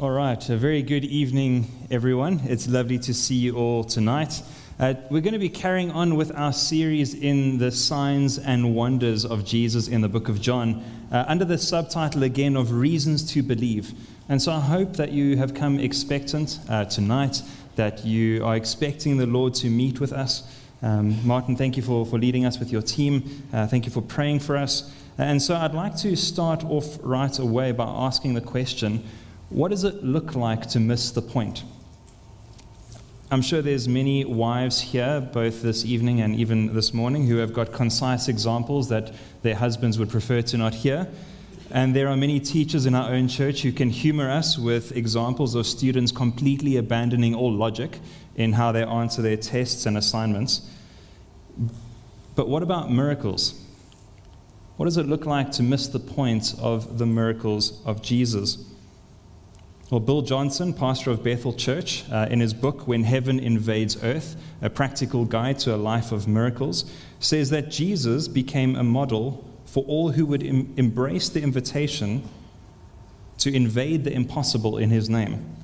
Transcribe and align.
All 0.00 0.12
right, 0.12 0.48
a 0.48 0.56
very 0.56 0.82
good 0.82 1.04
evening, 1.04 1.66
everyone. 1.90 2.42
It's 2.44 2.68
lovely 2.68 3.00
to 3.00 3.12
see 3.12 3.34
you 3.34 3.56
all 3.56 3.82
tonight. 3.82 4.40
Uh, 4.78 4.94
we're 5.10 5.20
going 5.20 5.32
to 5.32 5.40
be 5.40 5.48
carrying 5.48 5.90
on 5.90 6.14
with 6.14 6.32
our 6.36 6.52
series 6.52 7.14
in 7.14 7.58
the 7.58 7.72
signs 7.72 8.38
and 8.38 8.76
wonders 8.76 9.24
of 9.24 9.44
Jesus 9.44 9.88
in 9.88 10.00
the 10.00 10.08
book 10.08 10.28
of 10.28 10.40
John, 10.40 10.84
uh, 11.10 11.24
under 11.26 11.44
the 11.44 11.58
subtitle 11.58 12.22
again 12.22 12.54
of 12.54 12.70
Reasons 12.70 13.28
to 13.32 13.42
Believe. 13.42 13.92
And 14.28 14.40
so 14.40 14.52
I 14.52 14.60
hope 14.60 14.92
that 14.98 15.10
you 15.10 15.36
have 15.36 15.52
come 15.52 15.80
expectant 15.80 16.60
uh, 16.68 16.84
tonight, 16.84 17.42
that 17.74 18.04
you 18.04 18.44
are 18.44 18.54
expecting 18.54 19.16
the 19.16 19.26
Lord 19.26 19.52
to 19.54 19.68
meet 19.68 19.98
with 19.98 20.12
us. 20.12 20.44
Um, 20.80 21.26
Martin, 21.26 21.56
thank 21.56 21.76
you 21.76 21.82
for, 21.82 22.06
for 22.06 22.20
leading 22.20 22.46
us 22.46 22.60
with 22.60 22.70
your 22.70 22.82
team. 22.82 23.42
Uh, 23.52 23.66
thank 23.66 23.84
you 23.84 23.90
for 23.90 24.02
praying 24.02 24.38
for 24.38 24.56
us. 24.56 24.94
And 25.18 25.42
so 25.42 25.56
I'd 25.56 25.74
like 25.74 25.96
to 25.96 26.14
start 26.14 26.64
off 26.64 26.98
right 27.02 27.36
away 27.36 27.72
by 27.72 27.86
asking 27.86 28.34
the 28.34 28.40
question 28.40 29.02
what 29.50 29.70
does 29.70 29.84
it 29.84 30.04
look 30.04 30.34
like 30.34 30.68
to 30.70 30.80
miss 30.80 31.10
the 31.10 31.22
point? 31.22 31.64
I'm 33.30 33.42
sure 33.42 33.60
there's 33.60 33.88
many 33.88 34.24
wives 34.24 34.80
here, 34.80 35.20
both 35.20 35.60
this 35.60 35.84
evening 35.84 36.22
and 36.22 36.34
even 36.34 36.74
this 36.74 36.94
morning, 36.94 37.26
who 37.26 37.36
have 37.36 37.52
got 37.52 37.72
concise 37.72 38.28
examples 38.28 38.88
that 38.88 39.12
their 39.42 39.54
husbands 39.54 39.98
would 39.98 40.08
prefer 40.08 40.40
to 40.42 40.56
not 40.56 40.74
hear. 40.74 41.08
And 41.70 41.94
there 41.94 42.08
are 42.08 42.16
many 42.16 42.40
teachers 42.40 42.86
in 42.86 42.94
our 42.94 43.10
own 43.10 43.28
church 43.28 43.60
who 43.60 43.72
can 43.72 43.90
humor 43.90 44.30
us 44.30 44.58
with 44.58 44.96
examples 44.96 45.54
of 45.54 45.66
students 45.66 46.10
completely 46.10 46.78
abandoning 46.78 47.34
all 47.34 47.52
logic 47.52 47.98
in 48.36 48.54
how 48.54 48.72
they 48.72 48.82
answer 48.82 49.20
their 49.20 49.36
tests 49.36 49.84
and 49.84 49.98
assignments. 49.98 50.62
But 52.34 52.48
what 52.48 52.62
about 52.62 52.90
miracles? 52.90 53.60
What 54.78 54.86
does 54.86 54.96
it 54.96 55.06
look 55.06 55.26
like 55.26 55.50
to 55.52 55.62
miss 55.62 55.88
the 55.88 55.98
point 55.98 56.54
of 56.58 56.98
the 56.98 57.04
miracles 57.04 57.82
of 57.84 58.00
Jesus? 58.00 58.64
Well, 59.90 60.00
Bill 60.00 60.20
Johnson, 60.20 60.74
pastor 60.74 61.10
of 61.10 61.24
Bethel 61.24 61.54
Church, 61.54 62.04
uh, 62.12 62.26
in 62.30 62.40
his 62.40 62.52
book, 62.52 62.86
When 62.86 63.04
Heaven 63.04 63.40
Invades 63.40 64.04
Earth, 64.04 64.36
a 64.60 64.68
practical 64.68 65.24
guide 65.24 65.58
to 65.60 65.74
a 65.74 65.78
life 65.78 66.12
of 66.12 66.28
miracles, 66.28 66.84
says 67.20 67.48
that 67.48 67.70
Jesus 67.70 68.28
became 68.28 68.76
a 68.76 68.82
model 68.82 69.42
for 69.64 69.84
all 69.84 70.10
who 70.10 70.26
would 70.26 70.42
em- 70.42 70.74
embrace 70.76 71.30
the 71.30 71.42
invitation 71.42 72.22
to 73.38 73.50
invade 73.50 74.04
the 74.04 74.12
impossible 74.12 74.76
in 74.76 74.90
his 74.90 75.08
name. 75.08 75.56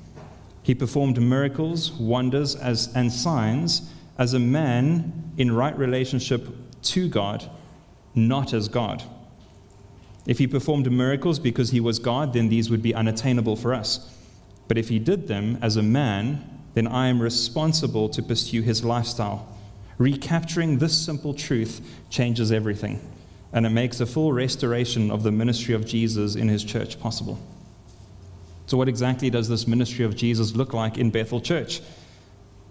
He 0.63 0.73
performed 0.73 1.21
miracles, 1.21 1.91
wonders, 1.91 2.55
as, 2.55 2.91
and 2.95 3.13
signs 3.13 3.91
as 4.17 4.33
a 4.33 4.39
man 4.39 5.33
in 5.37 5.51
right 5.51 5.77
relationship 5.77 6.47
to 6.81 7.07
God, 7.07 7.47
not 8.15 8.55
as 8.55 8.69
God. 8.69 9.03
If 10.25 10.39
he 10.39 10.47
performed 10.47 10.91
miracles 10.91 11.37
because 11.37 11.69
he 11.69 11.79
was 11.79 11.99
God, 11.99 12.33
then 12.33 12.49
these 12.49 12.71
would 12.71 12.81
be 12.81 12.95
unattainable 12.95 13.55
for 13.55 13.71
us. 13.71 14.11
But 14.67 14.77
if 14.77 14.89
he 14.89 14.99
did 14.99 15.27
them 15.27 15.57
as 15.61 15.77
a 15.77 15.83
man, 15.83 16.43
then 16.73 16.87
I 16.87 17.07
am 17.07 17.21
responsible 17.21 18.09
to 18.09 18.21
pursue 18.21 18.61
his 18.61 18.83
lifestyle. 18.83 19.47
Recapturing 19.97 20.77
this 20.77 20.97
simple 20.97 21.33
truth 21.33 21.81
changes 22.09 22.51
everything, 22.51 22.99
and 23.53 23.65
it 23.65 23.69
makes 23.69 24.01
a 24.01 24.05
full 24.05 24.33
restoration 24.33 25.09
of 25.09 25.23
the 25.23 25.31
ministry 25.31 25.73
of 25.73 25.85
Jesus 25.85 26.35
in 26.35 26.49
his 26.49 26.63
church 26.63 26.99
possible. 26.99 27.39
So, 28.65 28.77
what 28.77 28.89
exactly 28.89 29.29
does 29.29 29.47
this 29.47 29.67
ministry 29.67 30.03
of 30.03 30.15
Jesus 30.15 30.55
look 30.55 30.73
like 30.73 30.97
in 30.97 31.11
Bethel 31.11 31.39
Church? 31.39 31.81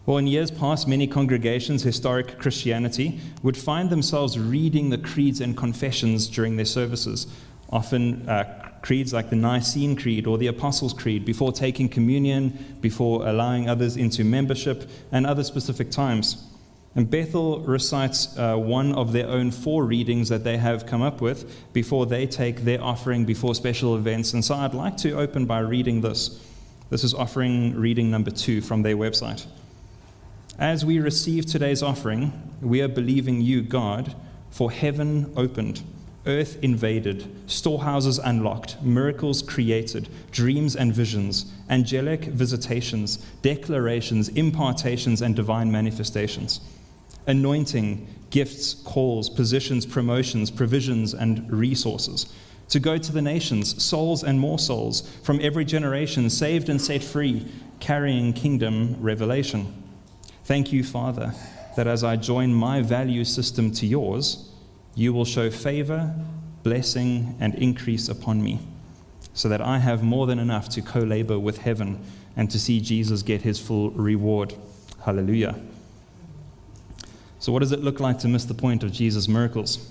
Well, 0.06 0.18
in 0.18 0.26
years 0.26 0.50
past, 0.50 0.86
many 0.86 1.06
congregations, 1.06 1.82
historic 1.82 2.38
Christianity, 2.38 3.20
would 3.42 3.56
find 3.56 3.88
themselves 3.88 4.38
reading 4.38 4.90
the 4.90 4.98
creeds 4.98 5.40
and 5.40 5.56
confessions 5.56 6.26
during 6.26 6.56
their 6.56 6.66
services, 6.66 7.26
often 7.70 8.28
uh, 8.28 8.63
creeds 8.84 9.14
like 9.14 9.30
the 9.30 9.36
Nicene 9.36 9.96
Creed 9.96 10.26
or 10.26 10.36
the 10.36 10.48
Apostles' 10.48 10.92
Creed 10.92 11.24
before 11.24 11.52
taking 11.52 11.88
communion, 11.88 12.76
before 12.82 13.26
allowing 13.26 13.66
others 13.66 13.96
into 13.96 14.24
membership, 14.24 14.90
and 15.10 15.26
other 15.26 15.42
specific 15.42 15.90
times. 15.90 16.46
And 16.94 17.10
Bethel 17.10 17.60
recites 17.60 18.36
uh, 18.38 18.56
one 18.56 18.94
of 18.94 19.12
their 19.12 19.26
own 19.26 19.50
four 19.50 19.86
readings 19.86 20.28
that 20.28 20.44
they 20.44 20.58
have 20.58 20.84
come 20.84 21.00
up 21.00 21.22
with 21.22 21.72
before 21.72 22.04
they 22.04 22.26
take 22.26 22.60
their 22.60 22.80
offering 22.82 23.24
before 23.24 23.54
special 23.54 23.96
events. 23.96 24.34
And 24.34 24.44
so 24.44 24.54
I'd 24.54 24.74
like 24.74 24.98
to 24.98 25.12
open 25.12 25.46
by 25.46 25.60
reading 25.60 26.02
this. 26.02 26.38
This 26.90 27.04
is 27.04 27.14
offering 27.14 27.74
reading 27.74 28.10
number 28.10 28.30
two 28.30 28.60
from 28.60 28.82
their 28.82 28.96
website. 28.96 29.46
As 30.58 30.84
we 30.84 31.00
receive 31.00 31.46
today's 31.46 31.82
offering, 31.82 32.32
we 32.60 32.82
are 32.82 32.88
believing 32.88 33.40
you, 33.40 33.62
God, 33.62 34.14
for 34.50 34.70
heaven 34.70 35.32
opened 35.36 35.82
earth 36.26 36.58
invaded, 36.62 37.26
storehouses 37.50 38.18
unlocked, 38.18 38.80
miracles 38.82 39.42
created, 39.42 40.08
dreams 40.30 40.74
and 40.74 40.92
visions, 40.92 41.52
angelic 41.68 42.24
visitations, 42.24 43.16
declarations, 43.42 44.28
impartations, 44.30 45.20
and 45.20 45.36
divine 45.36 45.70
manifestations, 45.70 46.60
anointing, 47.26 48.06
gifts, 48.30 48.74
calls, 48.74 49.28
positions, 49.28 49.86
promotions, 49.86 50.50
provisions, 50.50 51.14
and 51.14 51.50
resources. 51.50 52.32
To 52.70 52.80
go 52.80 52.96
to 52.96 53.12
the 53.12 53.22
nations, 53.22 53.82
souls 53.82 54.24
and 54.24 54.40
more 54.40 54.58
souls, 54.58 55.08
from 55.22 55.40
every 55.42 55.64
generation, 55.64 56.30
saved 56.30 56.68
and 56.68 56.80
set 56.80 57.04
free, 57.04 57.46
carrying 57.80 58.32
kingdom 58.32 58.96
revelation. 59.00 59.82
Thank 60.44 60.72
you, 60.72 60.82
Father, 60.82 61.34
that 61.76 61.86
as 61.86 62.02
I 62.02 62.16
join 62.16 62.54
my 62.54 62.80
value 62.80 63.24
system 63.24 63.70
to 63.72 63.86
yours, 63.86 64.50
you 64.94 65.12
will 65.12 65.24
show 65.24 65.50
favor, 65.50 66.14
blessing, 66.62 67.36
and 67.40 67.54
increase 67.56 68.08
upon 68.08 68.42
me, 68.42 68.60
so 69.32 69.48
that 69.48 69.60
I 69.60 69.78
have 69.78 70.02
more 70.02 70.26
than 70.26 70.38
enough 70.38 70.68
to 70.70 70.82
co 70.82 71.00
labor 71.00 71.38
with 71.38 71.58
heaven 71.58 72.00
and 72.36 72.50
to 72.50 72.58
see 72.58 72.80
Jesus 72.80 73.22
get 73.22 73.42
his 73.42 73.58
full 73.58 73.90
reward. 73.90 74.54
Hallelujah. 75.04 75.56
So, 77.38 77.52
what 77.52 77.58
does 77.60 77.72
it 77.72 77.80
look 77.80 78.00
like 78.00 78.18
to 78.20 78.28
miss 78.28 78.44
the 78.44 78.54
point 78.54 78.82
of 78.82 78.92
Jesus' 78.92 79.28
miracles? 79.28 79.90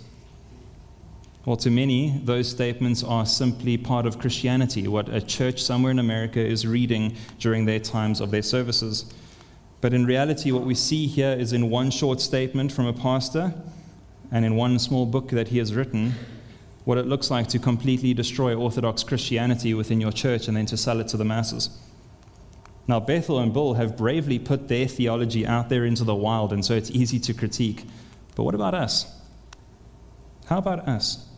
Well, 1.46 1.58
to 1.58 1.70
many, 1.70 2.22
those 2.24 2.50
statements 2.50 3.04
are 3.04 3.26
simply 3.26 3.78
part 3.78 4.06
of 4.06 4.18
Christianity, 4.18 4.88
what 4.88 5.10
a 5.10 5.20
church 5.20 5.62
somewhere 5.62 5.92
in 5.92 6.00
America 6.00 6.40
is 6.40 6.66
reading 6.66 7.18
during 7.38 7.66
their 7.66 7.80
times 7.80 8.22
of 8.22 8.32
their 8.32 8.42
services. 8.42 9.14
But 9.82 9.94
in 9.94 10.06
reality, 10.06 10.54
what 10.54 10.64
we 10.64 10.74
see 10.74 11.06
here 11.06 11.34
is 11.34 11.52
in 11.52 11.70
one 11.70 11.92
short 11.92 12.22
statement 12.22 12.72
from 12.72 12.86
a 12.86 12.94
pastor 12.94 13.54
and 14.34 14.44
in 14.44 14.56
one 14.56 14.80
small 14.80 15.06
book 15.06 15.30
that 15.30 15.50
he 15.50 15.60
has 15.60 15.76
written, 15.76 16.14
what 16.86 16.98
it 16.98 17.06
looks 17.06 17.30
like 17.30 17.48
to 17.50 17.60
completely 17.60 18.14
destroy 18.14 18.56
Orthodox 18.56 19.04
Christianity 19.04 19.76
within 19.76 20.02
your 20.02 20.12
church 20.12 20.48
and 20.48 20.58
then 20.58 20.66
to 20.66 20.76
sell 20.76 21.00
it 21.00 21.08
to 21.10 21.18
the 21.18 21.24
masses. 21.24 21.70
Now, 22.88 23.00
Bethel 23.00 23.40
and 23.40 23.54
Bill 23.54 23.76
have 23.76 23.96
bravely 23.96 24.40
put 24.40 24.68
their 24.68 24.88
theology 24.88 25.48
out 25.48 25.70
there 25.70 25.86
into 25.86 26.04
the 26.04 26.16
wild, 26.16 26.52
and 26.52 26.66
so 26.66 26.74
it's 26.74 26.92
easy 26.92 27.20
to 27.20 27.34
critique. 27.34 27.86
But 28.36 28.44
what 28.44 28.56
about 28.56 28.74
us? 28.74 29.06
How 30.48 30.58
about 30.58 30.88
us? 30.88 31.30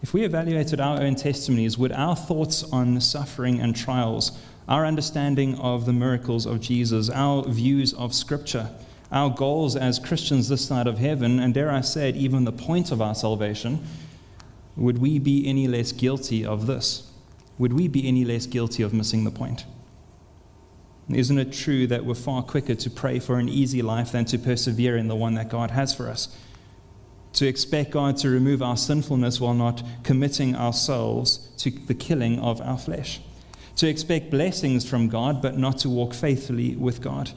If 0.00 0.14
we 0.14 0.22
evaluated 0.22 0.80
our 0.80 1.00
own 1.00 1.16
testimonies, 1.16 1.76
would 1.76 1.92
our 1.92 2.14
thoughts 2.14 2.62
on 2.62 3.00
suffering 3.00 3.60
and 3.60 3.74
trials, 3.74 4.38
our 4.68 4.86
understanding 4.86 5.58
of 5.58 5.86
the 5.86 5.92
miracles 5.92 6.46
of 6.46 6.60
Jesus, 6.60 7.10
our 7.10 7.42
views 7.42 7.92
of 7.94 8.14
Scripture, 8.14 8.70
our 9.14 9.30
goals 9.30 9.76
as 9.76 10.00
Christians 10.00 10.48
this 10.48 10.66
side 10.66 10.88
of 10.88 10.98
heaven, 10.98 11.38
and 11.38 11.54
dare 11.54 11.70
I 11.70 11.82
say 11.82 12.08
it, 12.08 12.16
even 12.16 12.44
the 12.44 12.52
point 12.52 12.90
of 12.90 13.00
our 13.00 13.14
salvation, 13.14 13.86
would 14.76 14.98
we 14.98 15.20
be 15.20 15.46
any 15.46 15.68
less 15.68 15.92
guilty 15.92 16.44
of 16.44 16.66
this? 16.66 17.12
Would 17.56 17.72
we 17.72 17.86
be 17.86 18.08
any 18.08 18.24
less 18.24 18.46
guilty 18.46 18.82
of 18.82 18.92
missing 18.92 19.22
the 19.22 19.30
point? 19.30 19.66
Isn't 21.08 21.38
it 21.38 21.52
true 21.52 21.86
that 21.86 22.04
we're 22.04 22.14
far 22.14 22.42
quicker 22.42 22.74
to 22.74 22.90
pray 22.90 23.20
for 23.20 23.38
an 23.38 23.48
easy 23.48 23.82
life 23.82 24.10
than 24.10 24.24
to 24.26 24.38
persevere 24.38 24.96
in 24.96 25.06
the 25.06 25.14
one 25.14 25.34
that 25.34 25.48
God 25.48 25.70
has 25.70 25.94
for 25.94 26.08
us? 26.08 26.36
To 27.34 27.46
expect 27.46 27.92
God 27.92 28.16
to 28.18 28.30
remove 28.30 28.62
our 28.62 28.76
sinfulness 28.76 29.40
while 29.40 29.54
not 29.54 29.84
committing 30.02 30.56
ourselves 30.56 31.50
to 31.58 31.70
the 31.70 31.94
killing 31.94 32.40
of 32.40 32.60
our 32.62 32.78
flesh. 32.78 33.20
To 33.76 33.88
expect 33.88 34.32
blessings 34.32 34.88
from 34.88 35.08
God 35.08 35.40
but 35.40 35.56
not 35.56 35.78
to 35.78 35.88
walk 35.88 36.14
faithfully 36.14 36.74
with 36.74 37.00
God 37.00 37.30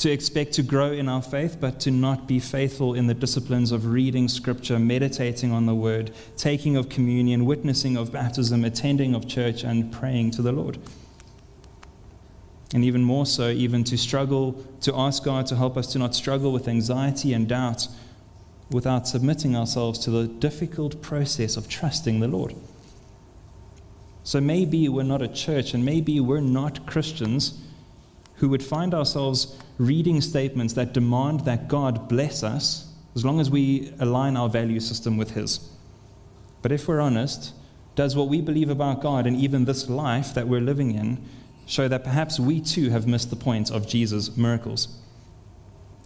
to 0.00 0.10
expect 0.10 0.54
to 0.54 0.62
grow 0.62 0.92
in 0.92 1.10
our 1.10 1.20
faith, 1.20 1.58
but 1.60 1.78
to 1.78 1.90
not 1.90 2.26
be 2.26 2.40
faithful 2.40 2.94
in 2.94 3.06
the 3.06 3.12
disciplines 3.12 3.70
of 3.70 3.84
reading 3.84 4.28
Scripture, 4.28 4.78
meditating 4.78 5.52
on 5.52 5.66
the 5.66 5.74
Word, 5.74 6.10
taking 6.38 6.74
of 6.74 6.88
communion, 6.88 7.44
witnessing 7.44 7.98
of 7.98 8.10
baptism, 8.10 8.64
attending 8.64 9.14
of 9.14 9.28
church, 9.28 9.62
and 9.62 9.92
praying 9.92 10.30
to 10.30 10.40
the 10.40 10.52
Lord. 10.52 10.78
And 12.72 12.82
even 12.82 13.04
more 13.04 13.26
so, 13.26 13.50
even 13.50 13.84
to 13.84 13.98
struggle, 13.98 14.64
to 14.80 14.96
ask 14.96 15.22
God 15.22 15.46
to 15.48 15.56
help 15.56 15.76
us 15.76 15.92
to 15.92 15.98
not 15.98 16.14
struggle 16.14 16.50
with 16.50 16.66
anxiety 16.66 17.34
and 17.34 17.46
doubt 17.46 17.86
without 18.70 19.06
submitting 19.06 19.54
ourselves 19.54 19.98
to 19.98 20.10
the 20.10 20.26
difficult 20.26 21.02
process 21.02 21.58
of 21.58 21.68
trusting 21.68 22.20
the 22.20 22.28
Lord. 22.28 22.54
So 24.24 24.40
maybe 24.40 24.88
we're 24.88 25.02
not 25.02 25.20
a 25.20 25.28
church, 25.28 25.74
and 25.74 25.84
maybe 25.84 26.20
we're 26.20 26.40
not 26.40 26.86
Christians 26.86 27.60
who 28.40 28.48
would 28.48 28.62
find 28.62 28.94
ourselves 28.94 29.58
reading 29.76 30.20
statements 30.22 30.72
that 30.72 30.94
demand 30.94 31.40
that 31.40 31.68
God 31.68 32.08
bless 32.08 32.42
us 32.42 32.90
as 33.14 33.22
long 33.22 33.38
as 33.38 33.50
we 33.50 33.92
align 34.00 34.34
our 34.34 34.48
value 34.48 34.80
system 34.80 35.18
with 35.18 35.32
His. 35.32 35.68
But 36.62 36.72
if 36.72 36.88
we're 36.88 37.00
honest, 37.00 37.52
does 37.96 38.16
what 38.16 38.28
we 38.28 38.40
believe 38.40 38.70
about 38.70 39.02
God 39.02 39.26
and 39.26 39.36
even 39.36 39.66
this 39.66 39.90
life 39.90 40.32
that 40.32 40.48
we're 40.48 40.62
living 40.62 40.94
in 40.94 41.22
show 41.66 41.86
that 41.86 42.02
perhaps 42.02 42.40
we 42.40 42.62
too 42.62 42.88
have 42.88 43.06
missed 43.06 43.28
the 43.28 43.36
point 43.36 43.70
of 43.70 43.86
Jesus' 43.86 44.36
miracles. 44.38 44.88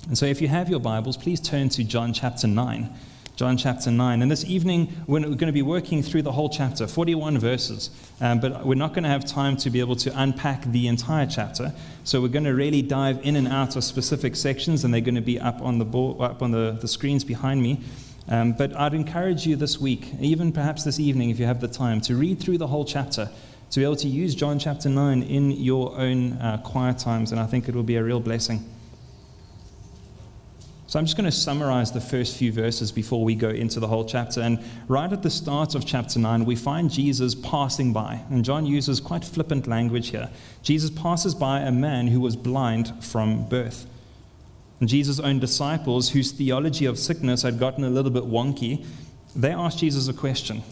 And 0.09 0.19
so, 0.19 0.27
if 0.27 0.43
you 0.43 0.49
have 0.49 0.69
your 0.69 0.81
Bibles, 0.81 1.17
please 1.17 1.41
turn 1.41 1.69
to 1.71 1.85
John 1.85 2.13
chapter 2.13 2.49
9. 2.49 2.93
John 3.37 3.57
chapter 3.57 3.91
9. 3.91 4.23
And 4.23 4.31
this 4.31 4.45
evening, 4.45 4.93
we're 5.09 5.21
going 5.21 5.39
to 5.39 5.53
be 5.53 5.63
working 5.63 6.05
through 6.05 6.23
the 6.23 6.31
whole 6.31 6.49
chapter, 6.49 6.87
41 6.87 7.39
verses. 7.39 7.91
Um, 8.21 8.39
but 8.39 8.65
we're 8.65 8.77
not 8.77 8.95
going 8.95 9.03
to 9.03 9.09
have 9.09 9.25
time 9.25 9.57
to 9.59 9.71
be 9.71 9.81
able 9.81 9.97
to 9.97 10.23
unpack 10.23 10.63
the 10.67 10.87
entire 10.87 11.27
chapter. 11.27 11.73
So 12.05 12.23
we're 12.23 12.29
going 12.29 12.45
to 12.45 12.55
really 12.55 12.81
dive 12.81 13.19
in 13.27 13.35
and 13.35 13.49
out 13.49 13.75
of 13.75 13.83
specific 13.83 14.37
sections, 14.37 14.85
and 14.85 14.95
they're 14.95 15.01
going 15.01 15.17
to 15.17 15.21
be 15.21 15.41
up 15.41 15.61
on 15.63 15.79
the, 15.79 15.85
board, 15.85 16.21
up 16.21 16.43
on 16.43 16.53
the, 16.53 16.79
the 16.81 16.87
screens 16.87 17.25
behind 17.25 17.61
me. 17.61 17.81
Um, 18.29 18.53
but 18.53 18.75
I'd 18.77 18.95
encourage 18.95 19.47
you 19.47 19.57
this 19.57 19.81
week, 19.81 20.13
even 20.21 20.53
perhaps 20.53 20.85
this 20.85 21.01
evening, 21.01 21.31
if 21.31 21.41
you 21.41 21.47
have 21.47 21.61
the 21.61 21.69
time, 21.69 22.01
to 22.03 22.15
read 22.15 22.39
through 22.39 22.59
the 22.59 22.69
whole 22.69 22.85
chapter, 22.85 23.29
to 23.71 23.81
be 23.81 23.85
able 23.85 23.97
to 23.97 24.09
use 24.09 24.37
John 24.37 24.61
chapter 24.61 24.89
9 24.89 25.25
in 25.25 25.51
your 25.51 25.99
own 25.99 26.35
uh, 26.35 26.59
quiet 26.59 26.99
times. 26.99 27.33
And 27.33 27.41
I 27.41 27.47
think 27.47 27.69
it 27.69 27.75
will 27.75 27.83
be 27.83 27.97
a 27.97 28.03
real 28.05 28.21
blessing. 28.21 28.65
So 30.95 31.01
I'm 31.01 31.07
just 31.07 31.17
going 31.17 31.29
to 31.29 31.37
summarize 31.37 31.91
the 31.91 32.01
first 32.01 32.37
few 32.37 32.53
verses 32.53 32.93
before 32.93 33.25
we 33.25 33.35
go 33.35 33.49
into 33.49 33.81
the 33.81 33.89
whole 33.89 34.05
chapter. 34.05 34.41
And 34.41 34.63
right 34.87 35.13
at 35.13 35.25
the 35.25 35.29
start 35.29 35.75
of 35.75 35.85
chapter 35.85 36.21
9, 36.21 36.45
we 36.45 36.55
find 36.55 36.89
Jesus 36.89 37.35
passing 37.35 37.93
by. 37.93 38.21
And 38.31 38.45
John 38.45 38.65
uses 38.65 39.01
quite 39.01 39.25
flippant 39.25 39.67
language 39.67 40.11
here. 40.11 40.31
Jesus 40.63 40.91
passes 40.91 41.35
by 41.35 41.63
a 41.63 41.73
man 41.73 42.07
who 42.07 42.21
was 42.21 42.37
blind 42.37 42.93
from 43.03 43.49
birth. 43.49 43.87
And 44.79 44.89
Jesus' 44.89 45.19
own 45.19 45.41
disciples, 45.41 46.11
whose 46.11 46.31
theology 46.31 46.87
of 46.87 46.97
sickness 46.97 47.43
had 47.43 47.59
gotten 47.59 47.83
a 47.83 47.91
little 47.91 48.13
bit 48.13 48.23
wonky, 48.23 48.87
they 49.35 49.51
asked 49.51 49.81
Jesus 49.81 50.07
a 50.07 50.15
question 50.15 50.63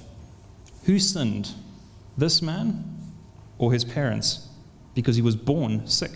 Who 0.85 1.01
sinned, 1.01 1.51
this 2.17 2.41
man 2.41 2.85
or 3.59 3.73
his 3.73 3.85
parents? 3.85 4.47
Because 4.95 5.17
he 5.17 5.23
was 5.23 5.35
born 5.35 5.89
sick. 5.89 6.13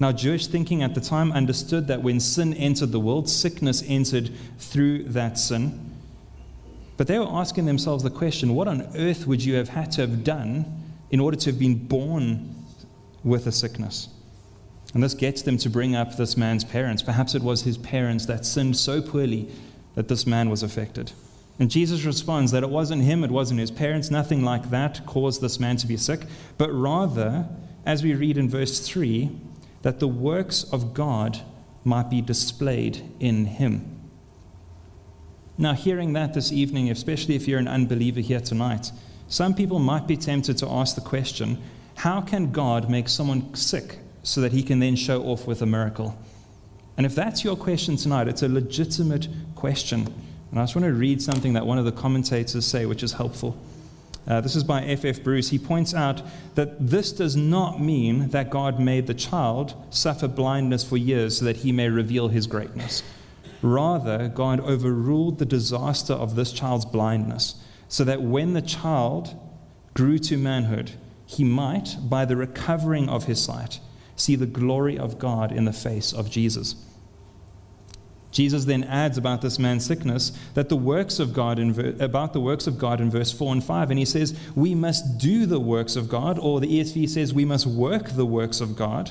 Now, 0.00 0.12
Jewish 0.12 0.46
thinking 0.46 0.82
at 0.82 0.94
the 0.94 1.00
time 1.00 1.30
understood 1.30 1.86
that 1.88 2.02
when 2.02 2.20
sin 2.20 2.54
entered 2.54 2.90
the 2.90 2.98
world, 2.98 3.28
sickness 3.28 3.84
entered 3.86 4.30
through 4.58 5.04
that 5.04 5.36
sin. 5.36 5.94
But 6.96 7.06
they 7.06 7.18
were 7.18 7.28
asking 7.28 7.66
themselves 7.66 8.02
the 8.02 8.10
question 8.10 8.54
what 8.54 8.66
on 8.66 8.88
earth 8.96 9.26
would 9.26 9.44
you 9.44 9.54
have 9.56 9.68
had 9.68 9.92
to 9.92 10.00
have 10.00 10.24
done 10.24 10.64
in 11.10 11.20
order 11.20 11.36
to 11.36 11.50
have 11.50 11.58
been 11.58 11.74
born 11.74 12.54
with 13.22 13.46
a 13.46 13.52
sickness? 13.52 14.08
And 14.94 15.02
this 15.02 15.14
gets 15.14 15.42
them 15.42 15.58
to 15.58 15.68
bring 15.68 15.94
up 15.94 16.16
this 16.16 16.36
man's 16.36 16.64
parents. 16.64 17.02
Perhaps 17.02 17.34
it 17.34 17.42
was 17.42 17.62
his 17.62 17.76
parents 17.76 18.24
that 18.26 18.46
sinned 18.46 18.78
so 18.78 19.02
poorly 19.02 19.48
that 19.94 20.08
this 20.08 20.26
man 20.26 20.48
was 20.48 20.62
affected. 20.62 21.12
And 21.58 21.70
Jesus 21.70 22.04
responds 22.04 22.52
that 22.52 22.62
it 22.62 22.70
wasn't 22.70 23.02
him, 23.02 23.22
it 23.22 23.30
wasn't 23.30 23.60
his 23.60 23.70
parents, 23.70 24.10
nothing 24.10 24.42
like 24.42 24.70
that 24.70 25.04
caused 25.04 25.42
this 25.42 25.60
man 25.60 25.76
to 25.76 25.86
be 25.86 25.98
sick, 25.98 26.22
but 26.56 26.72
rather, 26.72 27.46
as 27.84 28.02
we 28.02 28.14
read 28.14 28.38
in 28.38 28.48
verse 28.48 28.80
3, 28.80 29.30
that 29.82 30.00
the 30.00 30.08
works 30.08 30.64
of 30.64 30.94
God 30.94 31.40
might 31.84 32.10
be 32.10 32.20
displayed 32.20 33.02
in 33.18 33.46
him. 33.46 34.00
Now, 35.56 35.74
hearing 35.74 36.14
that 36.14 36.34
this 36.34 36.52
evening, 36.52 36.90
especially 36.90 37.34
if 37.34 37.46
you're 37.46 37.58
an 37.58 37.68
unbeliever 37.68 38.20
here 38.20 38.40
tonight, 38.40 38.92
some 39.28 39.54
people 39.54 39.78
might 39.78 40.06
be 40.06 40.16
tempted 40.16 40.58
to 40.58 40.68
ask 40.68 40.94
the 40.94 41.00
question 41.00 41.58
how 41.96 42.22
can 42.22 42.50
God 42.50 42.88
make 42.88 43.10
someone 43.10 43.54
sick 43.54 43.98
so 44.22 44.40
that 44.40 44.52
he 44.52 44.62
can 44.62 44.80
then 44.80 44.96
show 44.96 45.22
off 45.24 45.46
with 45.46 45.60
a 45.60 45.66
miracle? 45.66 46.18
And 46.96 47.04
if 47.04 47.14
that's 47.14 47.44
your 47.44 47.56
question 47.56 47.96
tonight, 47.96 48.26
it's 48.26 48.42
a 48.42 48.48
legitimate 48.48 49.28
question. 49.54 50.06
And 50.50 50.58
I 50.58 50.62
just 50.62 50.74
want 50.74 50.86
to 50.86 50.94
read 50.94 51.20
something 51.22 51.52
that 51.52 51.66
one 51.66 51.78
of 51.78 51.84
the 51.84 51.92
commentators 51.92 52.66
say, 52.66 52.86
which 52.86 53.02
is 53.02 53.12
helpful. 53.12 53.56
Uh, 54.26 54.40
this 54.40 54.54
is 54.54 54.64
by 54.64 54.82
F. 54.82 55.04
F. 55.04 55.22
Bruce. 55.22 55.50
He 55.50 55.58
points 55.58 55.94
out 55.94 56.22
that 56.54 56.88
this 56.88 57.12
does 57.12 57.36
not 57.36 57.80
mean 57.80 58.28
that 58.28 58.50
God 58.50 58.78
made 58.78 59.06
the 59.06 59.14
child 59.14 59.74
suffer 59.90 60.28
blindness 60.28 60.84
for 60.84 60.96
years 60.96 61.38
so 61.38 61.44
that 61.46 61.58
he 61.58 61.72
may 61.72 61.88
reveal 61.88 62.28
his 62.28 62.46
greatness. 62.46 63.02
Rather, 63.62 64.28
God 64.28 64.60
overruled 64.60 65.38
the 65.38 65.46
disaster 65.46 66.12
of 66.12 66.34
this 66.34 66.52
child's 66.52 66.84
blindness 66.84 67.62
so 67.88 68.04
that 68.04 68.22
when 68.22 68.52
the 68.52 68.62
child 68.62 69.36
grew 69.94 70.18
to 70.18 70.36
manhood, 70.36 70.92
he 71.26 71.44
might, 71.44 71.96
by 72.02 72.24
the 72.24 72.36
recovering 72.36 73.08
of 73.08 73.24
his 73.24 73.42
sight, 73.42 73.80
see 74.16 74.36
the 74.36 74.46
glory 74.46 74.98
of 74.98 75.18
God 75.18 75.52
in 75.52 75.64
the 75.64 75.72
face 75.72 76.12
of 76.12 76.30
Jesus. 76.30 76.76
Jesus 78.30 78.64
then 78.64 78.84
adds 78.84 79.18
about 79.18 79.42
this 79.42 79.58
man's 79.58 79.84
sickness 79.84 80.30
that 80.54 80.68
the 80.68 80.76
works 80.76 81.18
of 81.18 81.32
God 81.32 81.58
in, 81.58 82.00
about 82.00 82.32
the 82.32 82.40
works 82.40 82.66
of 82.66 82.78
God 82.78 83.00
in 83.00 83.10
verse 83.10 83.32
4 83.32 83.52
and 83.54 83.64
5 83.64 83.90
and 83.90 83.98
he 83.98 84.04
says 84.04 84.38
we 84.54 84.74
must 84.74 85.18
do 85.18 85.46
the 85.46 85.58
works 85.58 85.96
of 85.96 86.08
God 86.08 86.38
or 86.38 86.60
the 86.60 86.80
ESV 86.80 87.08
says 87.08 87.34
we 87.34 87.44
must 87.44 87.66
work 87.66 88.10
the 88.10 88.26
works 88.26 88.60
of 88.60 88.76
God 88.76 89.10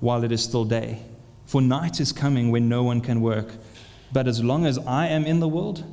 while 0.00 0.22
it 0.22 0.32
is 0.32 0.44
still 0.44 0.64
day. 0.64 1.00
For 1.46 1.62
night 1.62 1.98
is 1.98 2.12
coming 2.12 2.50
when 2.50 2.68
no 2.68 2.82
one 2.82 3.00
can 3.00 3.22
work 3.22 3.52
but 4.12 4.28
as 4.28 4.44
long 4.44 4.66
as 4.66 4.78
I 4.78 5.06
am 5.08 5.24
in 5.24 5.40
the 5.40 5.48
world 5.48 5.84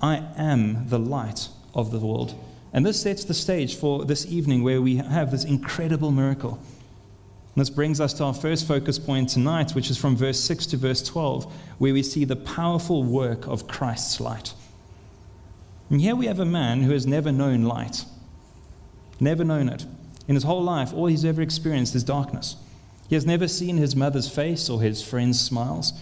I 0.00 0.22
am 0.36 0.88
the 0.88 0.98
light 0.98 1.48
of 1.74 1.90
the 1.90 1.98
world. 1.98 2.34
And 2.72 2.84
this 2.84 3.00
sets 3.00 3.24
the 3.24 3.34
stage 3.34 3.74
for 3.74 4.04
this 4.04 4.26
evening 4.26 4.62
where 4.62 4.82
we 4.82 4.96
have 4.96 5.30
this 5.30 5.44
incredible 5.44 6.10
miracle 6.10 6.60
this 7.56 7.70
brings 7.70 8.00
us 8.00 8.12
to 8.14 8.24
our 8.24 8.34
first 8.34 8.68
focus 8.68 8.98
point 8.98 9.30
tonight, 9.30 9.72
which 9.72 9.90
is 9.90 9.96
from 9.96 10.14
verse 10.14 10.38
6 10.40 10.66
to 10.66 10.76
verse 10.76 11.02
12, 11.02 11.50
where 11.78 11.94
we 11.94 12.02
see 12.02 12.24
the 12.24 12.36
powerful 12.36 13.02
work 13.02 13.46
of 13.46 13.66
Christ's 13.66 14.20
light. 14.20 14.52
And 15.88 16.00
here 16.00 16.14
we 16.14 16.26
have 16.26 16.40
a 16.40 16.44
man 16.44 16.82
who 16.82 16.92
has 16.92 17.06
never 17.06 17.32
known 17.32 17.62
light, 17.62 18.04
never 19.20 19.44
known 19.44 19.68
it. 19.68 19.86
In 20.28 20.34
his 20.34 20.44
whole 20.44 20.62
life, 20.62 20.92
all 20.92 21.06
he's 21.06 21.24
ever 21.24 21.40
experienced 21.40 21.94
is 21.94 22.04
darkness. 22.04 22.56
He 23.08 23.14
has 23.14 23.24
never 23.24 23.46
seen 23.46 23.76
his 23.76 23.94
mother's 23.94 24.28
face 24.28 24.68
or 24.68 24.82
his 24.82 25.02
friends' 25.02 25.40
smiles, 25.40 25.92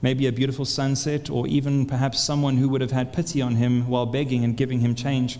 maybe 0.00 0.26
a 0.26 0.32
beautiful 0.32 0.64
sunset, 0.64 1.28
or 1.28 1.46
even 1.46 1.86
perhaps 1.86 2.22
someone 2.22 2.56
who 2.56 2.68
would 2.70 2.80
have 2.80 2.92
had 2.92 3.12
pity 3.12 3.42
on 3.42 3.56
him 3.56 3.88
while 3.88 4.06
begging 4.06 4.42
and 4.42 4.56
giving 4.56 4.80
him 4.80 4.94
change. 4.94 5.38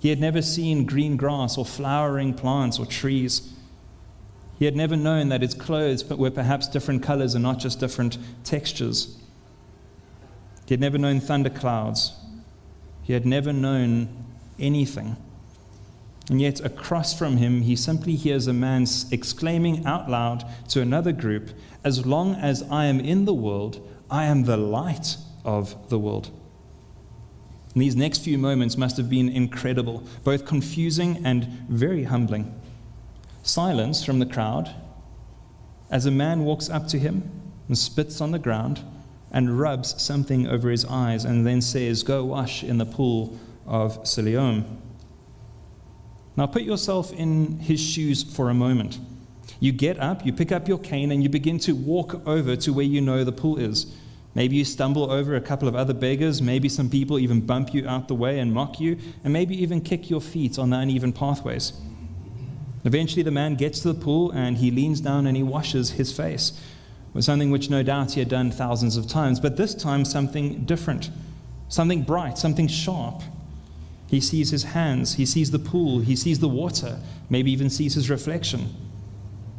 He 0.00 0.10
had 0.10 0.20
never 0.20 0.40
seen 0.40 0.86
green 0.86 1.16
grass 1.16 1.58
or 1.58 1.64
flowering 1.64 2.34
plants 2.34 2.78
or 2.78 2.86
trees. 2.86 3.52
He 4.58 4.64
had 4.64 4.74
never 4.74 4.96
known 4.96 5.28
that 5.28 5.42
his 5.42 5.54
clothes 5.54 6.04
were 6.04 6.30
perhaps 6.30 6.66
different 6.66 7.02
colors 7.02 7.34
and 7.34 7.42
not 7.42 7.60
just 7.60 7.78
different 7.78 8.18
textures. 8.42 9.16
He 10.66 10.74
had 10.74 10.80
never 10.80 10.98
known 10.98 11.20
thunderclouds. 11.20 12.14
He 13.04 13.12
had 13.12 13.24
never 13.24 13.52
known 13.52 14.08
anything. 14.58 15.16
And 16.28 16.40
yet, 16.42 16.60
across 16.60 17.16
from 17.16 17.38
him, 17.38 17.62
he 17.62 17.76
simply 17.76 18.16
hears 18.16 18.48
a 18.48 18.52
man 18.52 18.84
exclaiming 19.10 19.86
out 19.86 20.10
loud 20.10 20.44
to 20.70 20.82
another 20.82 21.12
group, 21.12 21.50
As 21.84 22.04
long 22.04 22.34
as 22.34 22.62
I 22.64 22.84
am 22.86 23.00
in 23.00 23.24
the 23.24 23.32
world, 23.32 23.80
I 24.10 24.24
am 24.24 24.44
the 24.44 24.58
light 24.58 25.16
of 25.44 25.88
the 25.88 25.98
world. 25.98 26.30
And 27.72 27.80
these 27.80 27.96
next 27.96 28.18
few 28.18 28.36
moments 28.36 28.76
must 28.76 28.96
have 28.98 29.08
been 29.08 29.28
incredible, 29.28 30.02
both 30.24 30.44
confusing 30.44 31.24
and 31.24 31.44
very 31.68 32.04
humbling 32.04 32.54
silence 33.48 34.04
from 34.04 34.18
the 34.18 34.26
crowd 34.26 34.74
as 35.90 36.06
a 36.06 36.10
man 36.10 36.44
walks 36.44 36.68
up 36.68 36.86
to 36.88 36.98
him 36.98 37.30
and 37.66 37.76
spits 37.76 38.20
on 38.20 38.30
the 38.30 38.38
ground 38.38 38.84
and 39.30 39.58
rubs 39.58 40.00
something 40.02 40.46
over 40.46 40.70
his 40.70 40.84
eyes 40.84 41.24
and 41.24 41.46
then 41.46 41.60
says, 41.60 42.02
Go 42.02 42.24
wash 42.24 42.62
in 42.62 42.78
the 42.78 42.86
pool 42.86 43.38
of 43.66 44.06
Siloam. 44.06 44.80
Now 46.36 46.46
put 46.46 46.62
yourself 46.62 47.12
in 47.12 47.58
his 47.58 47.80
shoes 47.80 48.22
for 48.22 48.48
a 48.48 48.54
moment. 48.54 48.98
You 49.60 49.72
get 49.72 49.98
up, 49.98 50.24
you 50.24 50.32
pick 50.32 50.52
up 50.52 50.68
your 50.68 50.78
cane, 50.78 51.10
and 51.10 51.22
you 51.22 51.28
begin 51.28 51.58
to 51.60 51.72
walk 51.74 52.26
over 52.26 52.54
to 52.54 52.72
where 52.72 52.84
you 52.84 53.00
know 53.00 53.24
the 53.24 53.32
pool 53.32 53.58
is. 53.58 53.92
Maybe 54.34 54.54
you 54.56 54.64
stumble 54.64 55.10
over 55.10 55.34
a 55.34 55.40
couple 55.40 55.66
of 55.66 55.74
other 55.74 55.94
beggars. 55.94 56.40
Maybe 56.40 56.68
some 56.68 56.88
people 56.88 57.18
even 57.18 57.40
bump 57.40 57.74
you 57.74 57.88
out 57.88 58.06
the 58.06 58.14
way 58.14 58.38
and 58.38 58.52
mock 58.52 58.78
you, 58.78 58.98
and 59.24 59.32
maybe 59.32 59.60
even 59.60 59.80
kick 59.80 60.08
your 60.08 60.20
feet 60.20 60.58
on 60.58 60.70
the 60.70 60.78
uneven 60.78 61.12
pathways. 61.12 61.72
Eventually, 62.84 63.22
the 63.22 63.30
man 63.30 63.54
gets 63.54 63.80
to 63.80 63.92
the 63.92 64.00
pool 64.00 64.30
and 64.30 64.58
he 64.58 64.70
leans 64.70 65.00
down 65.00 65.26
and 65.26 65.36
he 65.36 65.42
washes 65.42 65.92
his 65.92 66.12
face 66.12 66.52
with 67.12 67.24
something 67.24 67.50
which 67.50 67.70
no 67.70 67.82
doubt 67.82 68.12
he 68.12 68.20
had 68.20 68.28
done 68.28 68.50
thousands 68.50 68.96
of 68.96 69.08
times, 69.08 69.40
but 69.40 69.56
this 69.56 69.74
time 69.74 70.04
something 70.04 70.64
different, 70.64 71.10
something 71.68 72.02
bright, 72.02 72.38
something 72.38 72.68
sharp. 72.68 73.22
He 74.06 74.20
sees 74.20 74.50
his 74.50 74.64
hands, 74.64 75.14
he 75.14 75.26
sees 75.26 75.50
the 75.50 75.58
pool, 75.58 76.00
he 76.00 76.16
sees 76.16 76.38
the 76.38 76.48
water, 76.48 76.98
maybe 77.28 77.50
even 77.50 77.70
sees 77.70 77.94
his 77.94 78.08
reflection. 78.08 78.74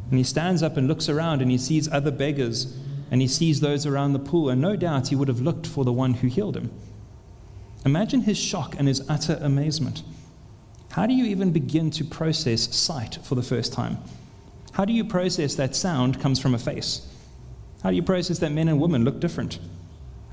And 0.09 0.17
he 0.17 0.23
stands 0.23 0.63
up 0.63 0.77
and 0.77 0.87
looks 0.87 1.09
around 1.09 1.41
and 1.41 1.51
he 1.51 1.57
sees 1.57 1.91
other 1.91 2.11
beggars 2.11 2.77
and 3.11 3.21
he 3.21 3.27
sees 3.27 3.59
those 3.59 3.85
around 3.85 4.13
the 4.13 4.19
pool, 4.19 4.49
and 4.49 4.61
no 4.61 4.75
doubt 4.75 5.07
he 5.07 5.15
would 5.15 5.27
have 5.27 5.41
looked 5.41 5.65
for 5.65 5.83
the 5.83 5.91
one 5.91 6.13
who 6.13 6.27
healed 6.27 6.55
him. 6.55 6.71
Imagine 7.83 8.21
his 8.21 8.37
shock 8.37 8.75
and 8.77 8.87
his 8.87 9.07
utter 9.09 9.39
amazement. 9.41 10.03
How 10.91 11.05
do 11.05 11.13
you 11.13 11.25
even 11.25 11.51
begin 11.51 11.91
to 11.91 12.03
process 12.03 12.75
sight 12.75 13.19
for 13.23 13.35
the 13.35 13.43
first 13.43 13.73
time? 13.73 13.97
How 14.71 14.85
do 14.85 14.93
you 14.93 15.03
process 15.03 15.55
that 15.55 15.75
sound 15.75 16.19
comes 16.19 16.39
from 16.39 16.55
a 16.55 16.59
face? 16.59 17.07
How 17.83 17.91
do 17.91 17.95
you 17.95 18.03
process 18.03 18.39
that 18.39 18.51
men 18.51 18.67
and 18.67 18.79
women 18.79 19.03
look 19.03 19.19
different? 19.19 19.59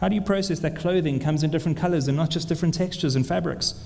How 0.01 0.09
do 0.09 0.15
you 0.15 0.21
process 0.21 0.59
that 0.61 0.77
clothing 0.77 1.21
comes 1.21 1.43
in 1.43 1.51
different 1.51 1.79
colors 1.79 2.09
and 2.09 2.17
not 2.17 2.31
just 2.31 2.49
different 2.49 2.75
textures 2.75 3.17
and 3.17 3.27
fabrics? 3.27 3.83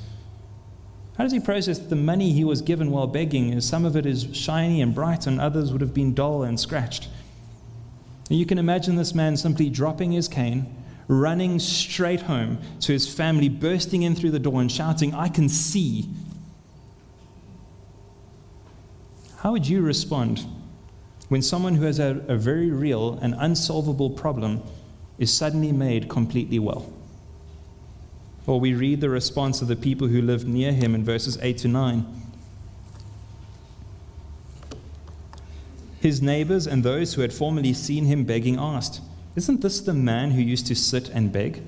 How 1.16 1.24
does 1.24 1.32
he 1.32 1.40
process 1.40 1.78
the 1.78 1.96
money 1.96 2.32
he 2.32 2.44
was 2.44 2.62
given 2.62 2.90
while 2.90 3.06
begging? 3.06 3.60
Some 3.60 3.84
of 3.84 3.96
it 3.96 4.06
is 4.06 4.28
shiny 4.32 4.80
and 4.80 4.94
bright, 4.94 5.26
and 5.26 5.40
others 5.40 5.70
would 5.72 5.82
have 5.82 5.92
been 5.92 6.14
dull 6.14 6.42
and 6.42 6.58
scratched. 6.58 7.08
And 8.30 8.38
you 8.38 8.46
can 8.46 8.58
imagine 8.58 8.96
this 8.96 9.14
man 9.14 9.36
simply 9.36 9.68
dropping 9.68 10.12
his 10.12 10.28
cane, 10.28 10.74
running 11.08 11.58
straight 11.58 12.22
home 12.22 12.58
to 12.80 12.92
his 12.92 13.12
family, 13.12 13.48
bursting 13.48 14.02
in 14.02 14.14
through 14.14 14.30
the 14.30 14.38
door 14.38 14.60
and 14.60 14.70
shouting, 14.70 15.12
I 15.14 15.28
can 15.28 15.48
see. 15.48 16.08
How 19.40 19.52
would 19.52 19.66
you 19.66 19.80
respond 19.80 20.44
when 21.30 21.40
someone 21.40 21.76
who 21.76 21.86
has 21.86 21.98
a, 21.98 22.22
a 22.28 22.36
very 22.36 22.70
real 22.70 23.14
and 23.22 23.34
unsolvable 23.38 24.10
problem 24.10 24.62
is 25.18 25.32
suddenly 25.32 25.72
made 25.72 26.10
completely 26.10 26.58
well? 26.58 26.92
Or 28.46 28.60
we 28.60 28.74
read 28.74 29.00
the 29.00 29.08
response 29.08 29.62
of 29.62 29.68
the 29.68 29.76
people 29.76 30.08
who 30.08 30.20
lived 30.20 30.46
near 30.46 30.72
him 30.72 30.94
in 30.94 31.04
verses 31.04 31.38
8 31.40 31.56
to 31.58 31.68
9. 31.68 32.04
His 36.00 36.20
neighbors 36.20 36.66
and 36.66 36.84
those 36.84 37.14
who 37.14 37.22
had 37.22 37.32
formerly 37.32 37.72
seen 37.72 38.04
him 38.04 38.24
begging 38.24 38.58
asked, 38.58 39.00
Isn't 39.36 39.62
this 39.62 39.80
the 39.80 39.94
man 39.94 40.32
who 40.32 40.42
used 40.42 40.66
to 40.66 40.74
sit 40.74 41.08
and 41.08 41.32
beg? 41.32 41.62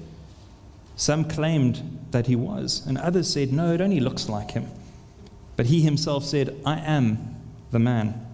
Some 0.97 1.25
claimed 1.25 2.07
that 2.11 2.26
he 2.26 2.37
was, 2.37 2.87
and 2.87 2.99
others 2.99 3.33
said, 3.33 3.50
No, 3.50 3.73
it 3.73 3.81
only 3.81 4.00
looks 4.00 4.29
like 4.29 4.50
him. 4.50 4.67
But 5.57 5.67
he 5.67 5.81
himself 5.81 6.25
said, 6.25 6.55
I 6.67 6.79
am 6.81 7.32
the 7.73 7.79
man. 7.79 8.26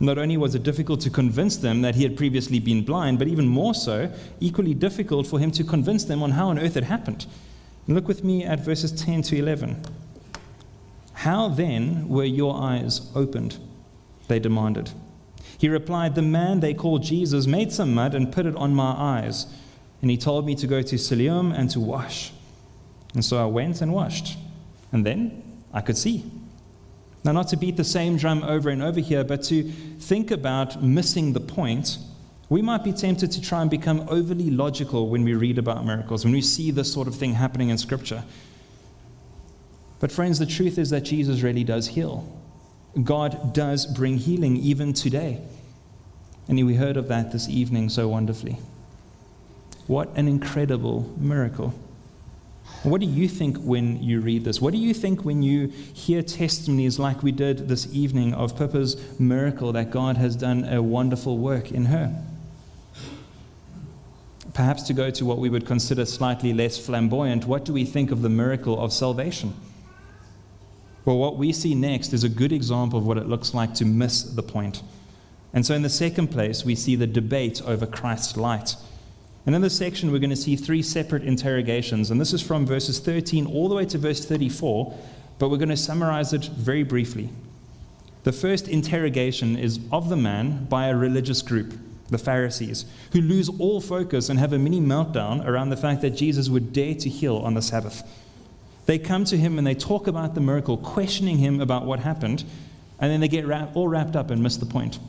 Not 0.00 0.18
only 0.18 0.36
was 0.36 0.56
it 0.56 0.64
difficult 0.64 1.00
to 1.02 1.10
convince 1.10 1.56
them 1.56 1.82
that 1.82 1.94
he 1.94 2.02
had 2.02 2.16
previously 2.16 2.58
been 2.58 2.84
blind, 2.84 3.20
but 3.20 3.28
even 3.28 3.46
more 3.46 3.72
so, 3.72 4.12
equally 4.40 4.74
difficult 4.74 5.28
for 5.28 5.38
him 5.38 5.52
to 5.52 5.62
convince 5.62 6.04
them 6.04 6.24
on 6.24 6.32
how 6.32 6.48
on 6.48 6.58
earth 6.58 6.76
it 6.76 6.84
happened. 6.84 7.26
look 7.86 8.08
with 8.08 8.24
me 8.24 8.44
at 8.44 8.58
verses 8.58 8.90
10 8.90 9.22
to 9.22 9.36
11. 9.36 9.80
How 11.12 11.48
then 11.48 12.08
were 12.08 12.24
your 12.24 12.60
eyes 12.60 13.12
opened? 13.14 13.58
they 14.26 14.40
demanded. 14.40 14.90
He 15.58 15.68
replied, 15.68 16.14
The 16.14 16.22
man 16.22 16.60
they 16.60 16.74
call 16.74 16.98
Jesus 16.98 17.46
made 17.46 17.72
some 17.72 17.94
mud 17.94 18.14
and 18.14 18.32
put 18.32 18.46
it 18.46 18.56
on 18.56 18.74
my 18.74 18.92
eyes, 18.96 19.46
and 20.00 20.10
he 20.10 20.16
told 20.16 20.46
me 20.46 20.56
to 20.56 20.66
go 20.66 20.82
to 20.82 20.98
Siloam 20.98 21.52
and 21.52 21.70
to 21.70 21.78
wash. 21.78 22.32
And 23.14 23.24
so 23.24 23.40
I 23.40 23.46
went 23.46 23.80
and 23.80 23.92
washed, 23.92 24.36
and 24.90 25.06
then 25.06 25.42
I 25.72 25.80
could 25.80 25.96
see. 25.96 26.24
Now, 27.24 27.32
not 27.32 27.48
to 27.48 27.56
beat 27.56 27.76
the 27.76 27.84
same 27.84 28.16
drum 28.16 28.42
over 28.42 28.68
and 28.68 28.82
over 28.82 29.00
here, 29.00 29.22
but 29.22 29.42
to 29.44 29.62
think 29.62 30.30
about 30.30 30.82
missing 30.82 31.32
the 31.32 31.40
point, 31.40 31.98
we 32.48 32.62
might 32.62 32.82
be 32.82 32.92
tempted 32.92 33.30
to 33.32 33.40
try 33.40 33.62
and 33.62 33.70
become 33.70 34.06
overly 34.08 34.50
logical 34.50 35.08
when 35.08 35.22
we 35.22 35.34
read 35.34 35.56
about 35.56 35.86
miracles, 35.86 36.24
when 36.24 36.32
we 36.32 36.42
see 36.42 36.70
this 36.70 36.92
sort 36.92 37.06
of 37.06 37.14
thing 37.14 37.34
happening 37.34 37.68
in 37.68 37.78
Scripture. 37.78 38.24
But, 40.00 40.10
friends, 40.10 40.40
the 40.40 40.46
truth 40.46 40.78
is 40.78 40.90
that 40.90 41.02
Jesus 41.02 41.42
really 41.42 41.62
does 41.62 41.86
heal. 41.86 42.28
God 43.02 43.54
does 43.54 43.86
bring 43.86 44.18
healing 44.18 44.56
even 44.56 44.92
today. 44.92 45.40
And 46.48 46.66
we 46.66 46.74
heard 46.74 46.96
of 46.96 47.08
that 47.08 47.30
this 47.30 47.48
evening 47.48 47.88
so 47.88 48.08
wonderfully. 48.08 48.58
What 49.86 50.10
an 50.16 50.26
incredible 50.26 51.14
miracle. 51.16 51.72
What 52.82 53.00
do 53.00 53.06
you 53.06 53.28
think 53.28 53.58
when 53.58 54.02
you 54.02 54.20
read 54.20 54.44
this? 54.44 54.60
What 54.60 54.72
do 54.72 54.78
you 54.78 54.92
think 54.92 55.24
when 55.24 55.40
you 55.40 55.68
hear 55.68 56.20
testimonies 56.20 56.98
like 56.98 57.22
we 57.22 57.30
did 57.30 57.68
this 57.68 57.86
evening 57.92 58.34
of 58.34 58.58
Pippa's 58.58 59.20
miracle 59.20 59.72
that 59.72 59.90
God 59.90 60.16
has 60.16 60.34
done 60.34 60.64
a 60.64 60.82
wonderful 60.82 61.38
work 61.38 61.70
in 61.70 61.84
her? 61.86 62.12
Perhaps 64.52 64.82
to 64.84 64.92
go 64.92 65.10
to 65.10 65.24
what 65.24 65.38
we 65.38 65.48
would 65.48 65.64
consider 65.64 66.04
slightly 66.04 66.52
less 66.52 66.76
flamboyant, 66.76 67.46
what 67.46 67.64
do 67.64 67.72
we 67.72 67.84
think 67.84 68.10
of 68.10 68.20
the 68.20 68.28
miracle 68.28 68.78
of 68.80 68.92
salvation? 68.92 69.54
Well, 71.04 71.18
what 71.18 71.36
we 71.36 71.52
see 71.52 71.74
next 71.76 72.12
is 72.12 72.24
a 72.24 72.28
good 72.28 72.52
example 72.52 72.98
of 72.98 73.06
what 73.06 73.16
it 73.16 73.28
looks 73.28 73.54
like 73.54 73.74
to 73.74 73.84
miss 73.84 74.22
the 74.22 74.42
point. 74.42 74.82
And 75.52 75.64
so, 75.64 75.74
in 75.74 75.82
the 75.82 75.88
second 75.88 76.28
place, 76.28 76.64
we 76.64 76.74
see 76.74 76.96
the 76.96 77.06
debate 77.06 77.62
over 77.64 77.86
Christ's 77.86 78.36
light. 78.36 78.74
And 79.44 79.54
in 79.54 79.62
this 79.62 79.76
section, 79.76 80.12
we're 80.12 80.20
going 80.20 80.30
to 80.30 80.36
see 80.36 80.54
three 80.54 80.82
separate 80.82 81.24
interrogations. 81.24 82.10
And 82.10 82.20
this 82.20 82.32
is 82.32 82.40
from 82.40 82.64
verses 82.64 83.00
13 83.00 83.46
all 83.46 83.68
the 83.68 83.74
way 83.74 83.84
to 83.86 83.98
verse 83.98 84.24
34, 84.24 84.96
but 85.38 85.48
we're 85.48 85.56
going 85.56 85.68
to 85.68 85.76
summarize 85.76 86.32
it 86.32 86.44
very 86.44 86.84
briefly. 86.84 87.28
The 88.22 88.32
first 88.32 88.68
interrogation 88.68 89.56
is 89.56 89.80
of 89.90 90.08
the 90.08 90.16
man 90.16 90.66
by 90.66 90.86
a 90.86 90.96
religious 90.96 91.42
group, 91.42 91.74
the 92.08 92.18
Pharisees, 92.18 92.84
who 93.12 93.20
lose 93.20 93.48
all 93.48 93.80
focus 93.80 94.28
and 94.28 94.38
have 94.38 94.52
a 94.52 94.58
mini 94.58 94.80
meltdown 94.80 95.44
around 95.44 95.70
the 95.70 95.76
fact 95.76 96.02
that 96.02 96.10
Jesus 96.10 96.48
would 96.48 96.72
dare 96.72 96.94
to 96.94 97.08
heal 97.08 97.38
on 97.38 97.54
the 97.54 97.62
Sabbath. 97.62 98.08
They 98.86 98.98
come 98.98 99.24
to 99.24 99.36
him 99.36 99.58
and 99.58 99.66
they 99.66 99.74
talk 99.74 100.06
about 100.06 100.36
the 100.36 100.40
miracle, 100.40 100.76
questioning 100.76 101.38
him 101.38 101.60
about 101.60 101.84
what 101.84 101.98
happened, 102.00 102.44
and 103.00 103.10
then 103.10 103.20
they 103.20 103.28
get 103.28 103.44
all 103.74 103.88
wrapped 103.88 104.14
up 104.14 104.30
and 104.30 104.40
miss 104.40 104.56
the 104.56 104.66
point. 104.66 105.00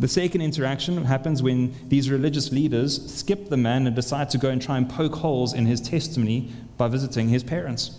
The 0.00 0.08
second 0.08 0.40
interaction 0.40 1.04
happens 1.04 1.42
when 1.42 1.74
these 1.88 2.10
religious 2.10 2.50
leaders 2.50 3.12
skip 3.12 3.48
the 3.48 3.56
man 3.56 3.86
and 3.86 3.94
decide 3.94 4.30
to 4.30 4.38
go 4.38 4.48
and 4.48 4.60
try 4.60 4.78
and 4.78 4.88
poke 4.88 5.16
holes 5.16 5.52
in 5.52 5.66
his 5.66 5.80
testimony 5.80 6.50
by 6.76 6.88
visiting 6.88 7.28
his 7.28 7.44
parents. 7.44 7.98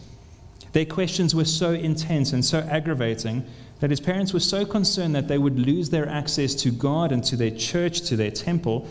Their 0.73 0.85
questions 0.85 1.35
were 1.35 1.45
so 1.45 1.71
intense 1.71 2.33
and 2.33 2.43
so 2.43 2.59
aggravating 2.59 3.45
that 3.79 3.91
his 3.91 3.99
parents 3.99 4.33
were 4.33 4.39
so 4.39 4.65
concerned 4.65 5.15
that 5.15 5.27
they 5.27 5.37
would 5.37 5.59
lose 5.59 5.89
their 5.89 6.07
access 6.09 6.55
to 6.55 6.71
God 6.71 7.11
and 7.11 7.23
to 7.25 7.35
their 7.35 7.51
church, 7.51 8.01
to 8.03 8.15
their 8.15 8.31
temple, 8.31 8.87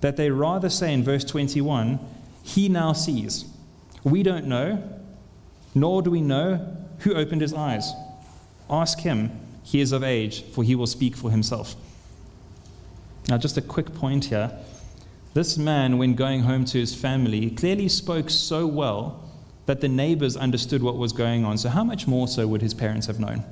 that 0.00 0.16
they 0.16 0.30
rather 0.30 0.68
say 0.68 0.92
in 0.92 1.02
verse 1.02 1.24
21 1.24 1.98
He 2.42 2.68
now 2.68 2.92
sees. 2.92 3.46
We 4.02 4.22
don't 4.22 4.46
know, 4.46 4.82
nor 5.74 6.02
do 6.02 6.10
we 6.10 6.20
know 6.20 6.76
who 7.00 7.14
opened 7.14 7.40
his 7.40 7.54
eyes. 7.54 7.92
Ask 8.68 9.00
him. 9.00 9.30
He 9.62 9.80
is 9.80 9.92
of 9.92 10.04
age, 10.04 10.42
for 10.42 10.62
he 10.62 10.74
will 10.74 10.86
speak 10.86 11.16
for 11.16 11.30
himself. 11.30 11.74
Now, 13.28 13.38
just 13.38 13.56
a 13.56 13.62
quick 13.62 13.94
point 13.94 14.26
here. 14.26 14.50
This 15.32 15.58
man, 15.58 15.98
when 15.98 16.14
going 16.14 16.42
home 16.42 16.64
to 16.66 16.78
his 16.78 16.94
family, 16.94 17.50
clearly 17.50 17.88
spoke 17.88 18.30
so 18.30 18.66
well 18.66 19.22
that 19.66 19.80
the 19.80 19.88
neighbors 19.88 20.36
understood 20.36 20.82
what 20.82 20.96
was 20.96 21.12
going 21.12 21.44
on. 21.44 21.58
So, 21.58 21.70
how 21.70 21.84
much 21.84 22.06
more 22.06 22.28
so 22.28 22.46
would 22.46 22.62
his 22.62 22.74
parents 22.74 23.06
have 23.06 23.18
known? 23.18 23.44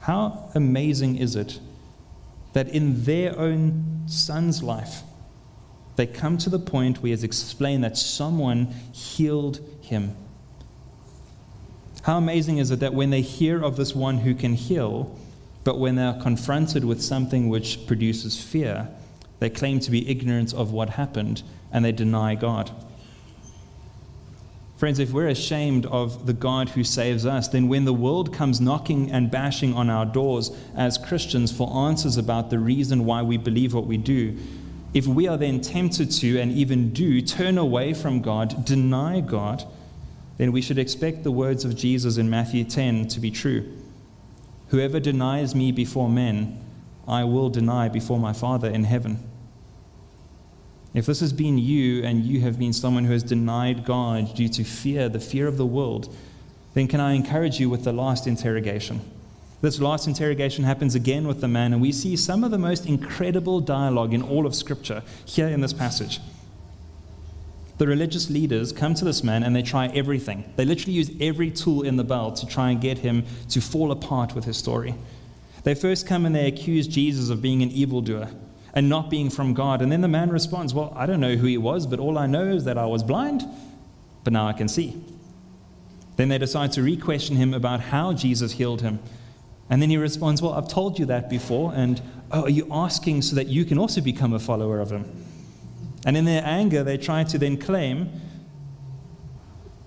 How 0.00 0.50
amazing 0.54 1.16
is 1.16 1.36
it 1.36 1.60
that 2.52 2.68
in 2.68 3.04
their 3.04 3.38
own 3.38 4.02
son's 4.06 4.62
life, 4.62 5.02
they 5.96 6.06
come 6.06 6.38
to 6.38 6.50
the 6.50 6.58
point 6.58 6.98
where 6.98 7.08
he 7.08 7.10
has 7.10 7.22
explained 7.22 7.84
that 7.84 7.96
someone 7.96 8.66
healed 8.92 9.60
him. 9.82 10.16
How 12.02 12.16
amazing 12.16 12.58
is 12.58 12.70
it 12.70 12.80
that 12.80 12.94
when 12.94 13.10
they 13.10 13.20
hear 13.20 13.62
of 13.62 13.76
this 13.76 13.94
one 13.94 14.18
who 14.18 14.34
can 14.34 14.54
heal, 14.54 15.16
but 15.64 15.78
when 15.78 15.96
they 15.96 16.04
are 16.04 16.20
confronted 16.20 16.84
with 16.84 17.02
something 17.02 17.48
which 17.48 17.86
produces 17.86 18.42
fear, 18.42 18.88
they 19.40 19.50
claim 19.50 19.80
to 19.80 19.90
be 19.90 20.08
ignorant 20.08 20.54
of 20.54 20.72
what 20.72 20.90
happened 20.90 21.42
and 21.72 21.84
they 21.84 21.92
deny 21.92 22.34
God. 22.34 22.70
Friends, 24.76 24.98
if 24.98 25.12
we're 25.12 25.28
ashamed 25.28 25.84
of 25.86 26.24
the 26.24 26.32
God 26.32 26.70
who 26.70 26.84
saves 26.84 27.26
us, 27.26 27.48
then 27.48 27.68
when 27.68 27.84
the 27.84 27.92
world 27.92 28.32
comes 28.32 28.62
knocking 28.62 29.10
and 29.10 29.30
bashing 29.30 29.74
on 29.74 29.90
our 29.90 30.06
doors 30.06 30.50
as 30.74 30.96
Christians 30.96 31.52
for 31.52 31.70
answers 31.86 32.16
about 32.16 32.48
the 32.48 32.58
reason 32.58 33.04
why 33.04 33.20
we 33.20 33.36
believe 33.36 33.74
what 33.74 33.86
we 33.86 33.98
do, 33.98 34.38
if 34.94 35.06
we 35.06 35.28
are 35.28 35.36
then 35.36 35.60
tempted 35.60 36.10
to 36.12 36.38
and 36.38 36.50
even 36.52 36.94
do 36.94 37.20
turn 37.20 37.58
away 37.58 37.92
from 37.92 38.22
God, 38.22 38.64
deny 38.64 39.20
God, 39.20 39.64
then 40.38 40.50
we 40.50 40.62
should 40.62 40.78
expect 40.78 41.24
the 41.24 41.30
words 41.30 41.66
of 41.66 41.76
Jesus 41.76 42.16
in 42.16 42.30
Matthew 42.30 42.64
10 42.64 43.08
to 43.08 43.20
be 43.20 43.30
true. 43.30 43.70
Whoever 44.70 45.00
denies 45.00 45.54
me 45.54 45.72
before 45.72 46.08
men, 46.08 46.64
I 47.06 47.24
will 47.24 47.50
deny 47.50 47.88
before 47.88 48.18
my 48.18 48.32
Father 48.32 48.68
in 48.68 48.84
heaven. 48.84 49.18
If 50.94 51.06
this 51.06 51.20
has 51.20 51.32
been 51.32 51.58
you 51.58 52.04
and 52.04 52.24
you 52.24 52.40
have 52.40 52.58
been 52.58 52.72
someone 52.72 53.04
who 53.04 53.12
has 53.12 53.22
denied 53.22 53.84
God 53.84 54.34
due 54.34 54.48
to 54.48 54.64
fear, 54.64 55.08
the 55.08 55.20
fear 55.20 55.46
of 55.46 55.56
the 55.56 55.66
world, 55.66 56.14
then 56.74 56.86
can 56.86 57.00
I 57.00 57.12
encourage 57.12 57.58
you 57.58 57.68
with 57.68 57.84
the 57.84 57.92
last 57.92 58.26
interrogation? 58.26 59.00
This 59.60 59.80
last 59.80 60.06
interrogation 60.06 60.64
happens 60.64 60.94
again 60.94 61.26
with 61.26 61.40
the 61.40 61.48
man, 61.48 61.72
and 61.72 61.82
we 61.82 61.92
see 61.92 62.16
some 62.16 62.44
of 62.44 62.50
the 62.50 62.58
most 62.58 62.86
incredible 62.86 63.60
dialogue 63.60 64.14
in 64.14 64.22
all 64.22 64.46
of 64.46 64.54
Scripture 64.54 65.02
here 65.24 65.48
in 65.48 65.60
this 65.60 65.72
passage. 65.72 66.20
The 67.80 67.86
religious 67.86 68.28
leaders 68.28 68.72
come 68.72 68.92
to 68.92 69.06
this 69.06 69.24
man 69.24 69.42
and 69.42 69.56
they 69.56 69.62
try 69.62 69.86
everything. 69.86 70.44
They 70.56 70.66
literally 70.66 70.92
use 70.92 71.10
every 71.18 71.50
tool 71.50 71.80
in 71.80 71.96
the 71.96 72.04
belt 72.04 72.36
to 72.36 72.46
try 72.46 72.68
and 72.68 72.78
get 72.78 72.98
him 72.98 73.24
to 73.48 73.62
fall 73.62 73.90
apart 73.90 74.34
with 74.34 74.44
his 74.44 74.58
story. 74.58 74.94
They 75.62 75.74
first 75.74 76.06
come 76.06 76.26
and 76.26 76.36
they 76.36 76.46
accuse 76.46 76.86
Jesus 76.86 77.30
of 77.30 77.40
being 77.40 77.62
an 77.62 77.70
evildoer 77.70 78.28
and 78.74 78.90
not 78.90 79.08
being 79.08 79.30
from 79.30 79.54
God. 79.54 79.80
And 79.80 79.90
then 79.90 80.02
the 80.02 80.08
man 80.08 80.28
responds, 80.28 80.74
Well, 80.74 80.92
I 80.94 81.06
don't 81.06 81.20
know 81.20 81.36
who 81.36 81.46
he 81.46 81.56
was, 81.56 81.86
but 81.86 81.98
all 81.98 82.18
I 82.18 82.26
know 82.26 82.48
is 82.48 82.64
that 82.64 82.76
I 82.76 82.84
was 82.84 83.02
blind, 83.02 83.44
but 84.24 84.34
now 84.34 84.46
I 84.46 84.52
can 84.52 84.68
see. 84.68 85.02
Then 86.16 86.28
they 86.28 86.36
decide 86.36 86.72
to 86.72 86.82
re 86.82 86.98
question 86.98 87.36
him 87.36 87.54
about 87.54 87.80
how 87.80 88.12
Jesus 88.12 88.52
healed 88.52 88.82
him. 88.82 88.98
And 89.70 89.80
then 89.80 89.88
he 89.88 89.96
responds, 89.96 90.42
Well, 90.42 90.52
I've 90.52 90.68
told 90.68 90.98
you 90.98 91.06
that 91.06 91.30
before, 91.30 91.72
and 91.74 92.02
oh, 92.30 92.42
are 92.42 92.50
you 92.50 92.68
asking 92.70 93.22
so 93.22 93.36
that 93.36 93.46
you 93.46 93.64
can 93.64 93.78
also 93.78 94.02
become 94.02 94.34
a 94.34 94.38
follower 94.38 94.80
of 94.80 94.92
him? 94.92 95.19
And 96.04 96.16
in 96.16 96.24
their 96.24 96.42
anger, 96.44 96.82
they 96.82 96.96
try 96.96 97.24
to 97.24 97.38
then 97.38 97.56
claim 97.56 98.10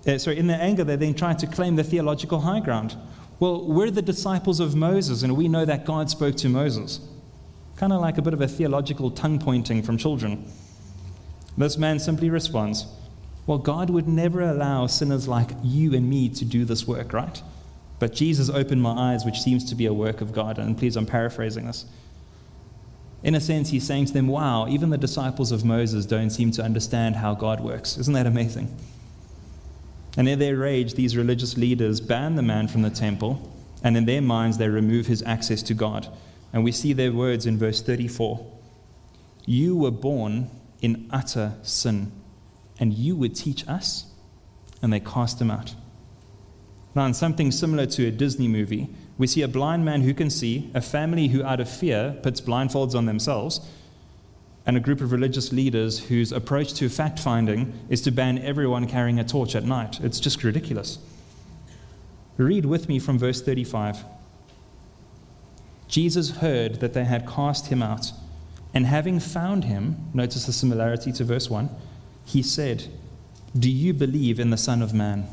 uh, 0.06 0.18
sorry, 0.18 0.38
in 0.38 0.46
their 0.46 0.60
anger, 0.60 0.84
they 0.84 0.96
then 0.96 1.14
tried 1.14 1.38
to 1.38 1.46
claim 1.46 1.76
the 1.76 1.84
theological 1.84 2.40
high 2.40 2.60
ground. 2.60 2.96
Well, 3.40 3.66
we're 3.66 3.90
the 3.90 4.02
disciples 4.02 4.60
of 4.60 4.74
Moses, 4.74 5.22
and 5.22 5.36
we 5.36 5.48
know 5.48 5.64
that 5.64 5.84
God 5.84 6.10
spoke 6.10 6.36
to 6.36 6.48
Moses. 6.48 7.00
Kind 7.76 7.92
of 7.92 8.00
like 8.00 8.18
a 8.18 8.22
bit 8.22 8.34
of 8.34 8.40
a 8.40 8.48
theological 8.48 9.10
tongue 9.10 9.38
pointing 9.38 9.82
from 9.82 9.96
children. 9.96 10.50
This 11.56 11.76
man 11.76 11.98
simply 11.98 12.30
responds, 12.30 12.86
Well, 13.46 13.58
God 13.58 13.90
would 13.90 14.06
never 14.06 14.42
allow 14.42 14.86
sinners 14.86 15.26
like 15.26 15.50
you 15.62 15.94
and 15.94 16.08
me 16.08 16.28
to 16.30 16.44
do 16.44 16.64
this 16.64 16.86
work, 16.86 17.12
right? 17.12 17.42
But 17.98 18.12
Jesus 18.12 18.50
opened 18.50 18.82
my 18.82 19.12
eyes, 19.12 19.24
which 19.24 19.40
seems 19.40 19.64
to 19.70 19.74
be 19.74 19.86
a 19.86 19.94
work 19.94 20.20
of 20.20 20.32
God. 20.32 20.58
And 20.58 20.76
please, 20.76 20.96
I'm 20.96 21.06
paraphrasing 21.06 21.66
this. 21.66 21.86
In 23.24 23.34
a 23.34 23.40
sense, 23.40 23.70
he's 23.70 23.86
saying 23.86 24.06
to 24.06 24.12
them, 24.12 24.28
Wow, 24.28 24.68
even 24.68 24.90
the 24.90 24.98
disciples 24.98 25.50
of 25.50 25.64
Moses 25.64 26.04
don't 26.04 26.28
seem 26.28 26.50
to 26.52 26.62
understand 26.62 27.16
how 27.16 27.34
God 27.34 27.60
works. 27.60 27.96
Isn't 27.96 28.12
that 28.12 28.26
amazing? 28.26 28.76
And 30.18 30.28
in 30.28 30.38
their 30.38 30.56
rage, 30.56 30.94
these 30.94 31.16
religious 31.16 31.56
leaders 31.56 32.00
ban 32.00 32.36
the 32.36 32.42
man 32.42 32.68
from 32.68 32.82
the 32.82 32.90
temple, 32.90 33.50
and 33.82 33.96
in 33.96 34.04
their 34.04 34.20
minds, 34.20 34.58
they 34.58 34.68
remove 34.68 35.06
his 35.06 35.22
access 35.22 35.62
to 35.62 35.74
God. 35.74 36.06
And 36.52 36.62
we 36.62 36.70
see 36.70 36.92
their 36.92 37.12
words 37.12 37.46
in 37.46 37.58
verse 37.58 37.80
34 37.80 38.46
You 39.46 39.74
were 39.74 39.90
born 39.90 40.50
in 40.82 41.08
utter 41.10 41.54
sin, 41.62 42.12
and 42.78 42.92
you 42.92 43.16
would 43.16 43.34
teach 43.34 43.66
us? 43.66 44.04
And 44.82 44.92
they 44.92 45.00
cast 45.00 45.40
him 45.40 45.50
out. 45.50 45.74
Now, 46.94 47.06
in 47.06 47.14
something 47.14 47.50
similar 47.50 47.86
to 47.86 48.06
a 48.06 48.10
Disney 48.10 48.48
movie, 48.48 48.90
we 49.16 49.26
see 49.26 49.42
a 49.42 49.48
blind 49.48 49.84
man 49.84 50.02
who 50.02 50.12
can 50.12 50.30
see, 50.30 50.70
a 50.74 50.80
family 50.80 51.28
who, 51.28 51.44
out 51.44 51.60
of 51.60 51.68
fear, 51.68 52.16
puts 52.22 52.40
blindfolds 52.40 52.94
on 52.94 53.06
themselves, 53.06 53.60
and 54.66 54.76
a 54.76 54.80
group 54.80 55.00
of 55.00 55.12
religious 55.12 55.52
leaders 55.52 56.04
whose 56.04 56.32
approach 56.32 56.74
to 56.74 56.88
fact 56.88 57.18
finding 57.18 57.78
is 57.88 58.00
to 58.00 58.10
ban 58.10 58.38
everyone 58.38 58.88
carrying 58.88 59.20
a 59.20 59.24
torch 59.24 59.54
at 59.54 59.64
night. 59.64 60.00
It's 60.00 60.18
just 60.18 60.42
ridiculous. 60.42 60.98
Read 62.36 62.64
with 62.64 62.88
me 62.88 62.98
from 62.98 63.18
verse 63.18 63.40
35. 63.40 64.04
Jesus 65.86 66.38
heard 66.38 66.80
that 66.80 66.94
they 66.94 67.04
had 67.04 67.28
cast 67.28 67.68
him 67.68 67.82
out, 67.82 68.10
and 68.72 68.86
having 68.86 69.20
found 69.20 69.64
him, 69.64 70.08
notice 70.12 70.46
the 70.46 70.52
similarity 70.52 71.12
to 71.12 71.24
verse 71.24 71.48
1, 71.48 71.70
he 72.24 72.42
said, 72.42 72.86
Do 73.56 73.70
you 73.70 73.92
believe 73.92 74.40
in 74.40 74.50
the 74.50 74.56
Son 74.56 74.82
of 74.82 74.92
Man? 74.92 75.28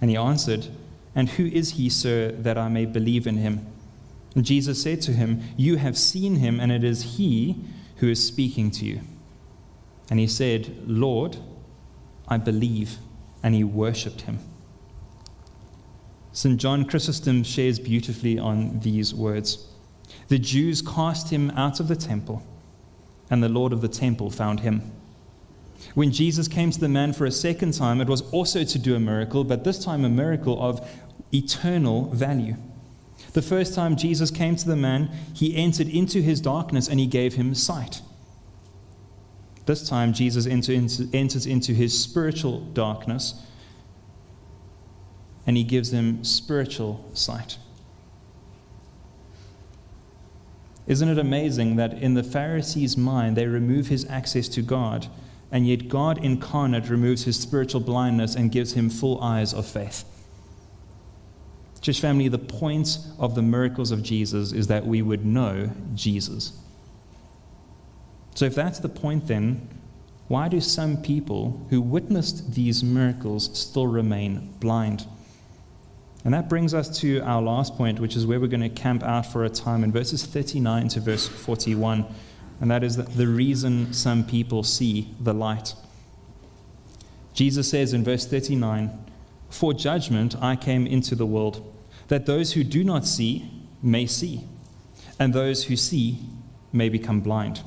And 0.00 0.10
he 0.10 0.16
answered, 0.16 0.68
And 1.14 1.30
who 1.30 1.46
is 1.46 1.72
he, 1.72 1.88
sir, 1.88 2.32
that 2.32 2.56
I 2.56 2.68
may 2.68 2.86
believe 2.86 3.26
in 3.26 3.36
him? 3.36 3.66
And 4.34 4.44
Jesus 4.44 4.82
said 4.82 5.00
to 5.02 5.12
him, 5.12 5.42
You 5.56 5.76
have 5.76 5.98
seen 5.98 6.36
him, 6.36 6.60
and 6.60 6.70
it 6.70 6.84
is 6.84 7.16
he 7.16 7.64
who 7.96 8.08
is 8.08 8.24
speaking 8.24 8.70
to 8.72 8.84
you. 8.84 9.00
And 10.08 10.20
he 10.20 10.26
said, 10.26 10.76
Lord, 10.86 11.36
I 12.28 12.36
believe. 12.36 12.98
And 13.42 13.54
he 13.54 13.64
worshipped 13.64 14.22
him. 14.22 14.38
St. 16.32 16.60
John 16.60 16.84
Chrysostom 16.84 17.42
shares 17.42 17.78
beautifully 17.80 18.38
on 18.38 18.80
these 18.80 19.12
words. 19.12 19.66
The 20.28 20.38
Jews 20.38 20.80
cast 20.80 21.30
him 21.30 21.50
out 21.50 21.80
of 21.80 21.88
the 21.88 21.96
temple, 21.96 22.42
and 23.28 23.42
the 23.42 23.48
Lord 23.48 23.72
of 23.72 23.80
the 23.80 23.88
temple 23.88 24.30
found 24.30 24.60
him. 24.60 24.92
When 25.94 26.12
Jesus 26.12 26.48
came 26.48 26.70
to 26.70 26.80
the 26.80 26.88
man 26.88 27.12
for 27.12 27.26
a 27.26 27.30
second 27.30 27.74
time, 27.74 28.00
it 28.00 28.08
was 28.08 28.22
also 28.32 28.64
to 28.64 28.78
do 28.78 28.94
a 28.94 29.00
miracle, 29.00 29.44
but 29.44 29.64
this 29.64 29.82
time 29.82 30.04
a 30.04 30.08
miracle 30.08 30.62
of 30.62 30.88
eternal 31.32 32.06
value. 32.10 32.56
The 33.32 33.42
first 33.42 33.74
time 33.74 33.96
Jesus 33.96 34.30
came 34.30 34.56
to 34.56 34.66
the 34.66 34.76
man, 34.76 35.10
he 35.34 35.56
entered 35.56 35.88
into 35.88 36.20
his 36.20 36.40
darkness 36.40 36.88
and 36.88 36.98
he 36.98 37.06
gave 37.06 37.34
him 37.34 37.54
sight. 37.54 38.02
This 39.66 39.88
time, 39.88 40.12
Jesus 40.12 40.46
enters 40.46 41.46
into 41.46 41.72
his 41.72 42.02
spiritual 42.02 42.60
darkness 42.60 43.46
and 45.46 45.56
he 45.56 45.62
gives 45.62 45.92
him 45.92 46.24
spiritual 46.24 47.08
sight. 47.14 47.58
Isn't 50.88 51.08
it 51.08 51.18
amazing 51.18 51.76
that 51.76 51.92
in 51.92 52.14
the 52.14 52.24
Pharisees' 52.24 52.96
mind, 52.96 53.36
they 53.36 53.46
remove 53.46 53.86
his 53.88 54.04
access 54.06 54.48
to 54.48 54.62
God, 54.62 55.06
and 55.52 55.66
yet 55.66 55.88
God 55.88 56.24
incarnate 56.24 56.88
removes 56.88 57.24
his 57.24 57.38
spiritual 57.38 57.80
blindness 57.80 58.34
and 58.34 58.52
gives 58.52 58.72
him 58.72 58.90
full 58.90 59.20
eyes 59.20 59.52
of 59.52 59.66
faith? 59.66 60.04
Church 61.80 62.00
family, 62.00 62.28
the 62.28 62.38
point 62.38 62.98
of 63.18 63.34
the 63.34 63.42
miracles 63.42 63.90
of 63.90 64.02
Jesus 64.02 64.52
is 64.52 64.66
that 64.66 64.86
we 64.86 65.00
would 65.00 65.24
know 65.24 65.70
Jesus. 65.94 66.52
So, 68.34 68.44
if 68.44 68.54
that's 68.54 68.78
the 68.78 68.88
point, 68.88 69.26
then 69.28 69.66
why 70.28 70.48
do 70.48 70.60
some 70.60 70.98
people 70.98 71.66
who 71.70 71.80
witnessed 71.80 72.54
these 72.54 72.84
miracles 72.84 73.50
still 73.58 73.86
remain 73.86 74.54
blind? 74.60 75.06
And 76.24 76.34
that 76.34 76.50
brings 76.50 76.74
us 76.74 77.00
to 77.00 77.20
our 77.20 77.40
last 77.40 77.76
point, 77.76 77.98
which 77.98 78.14
is 78.14 78.26
where 78.26 78.38
we're 78.38 78.46
going 78.46 78.60
to 78.60 78.68
camp 78.68 79.02
out 79.02 79.24
for 79.24 79.44
a 79.44 79.48
time 79.48 79.82
in 79.82 79.90
verses 79.90 80.24
39 80.24 80.88
to 80.88 81.00
verse 81.00 81.26
41. 81.26 82.04
And 82.60 82.70
that 82.70 82.84
is 82.84 82.96
the 82.96 83.26
reason 83.26 83.92
some 83.92 84.24
people 84.24 84.62
see 84.62 85.14
the 85.18 85.32
light. 85.32 85.74
Jesus 87.32 87.70
says 87.70 87.92
in 87.94 88.04
verse 88.04 88.26
39 88.26 88.90
For 89.48 89.72
judgment 89.72 90.36
I 90.40 90.56
came 90.56 90.86
into 90.86 91.14
the 91.14 91.26
world 91.26 91.66
that 92.08 92.26
those 92.26 92.52
who 92.52 92.64
do 92.64 92.84
not 92.84 93.06
see 93.06 93.50
may 93.82 94.04
see, 94.04 94.44
and 95.18 95.32
those 95.32 95.64
who 95.64 95.76
see 95.76 96.18
may 96.72 96.88
become 96.88 97.20
blind. 97.20 97.62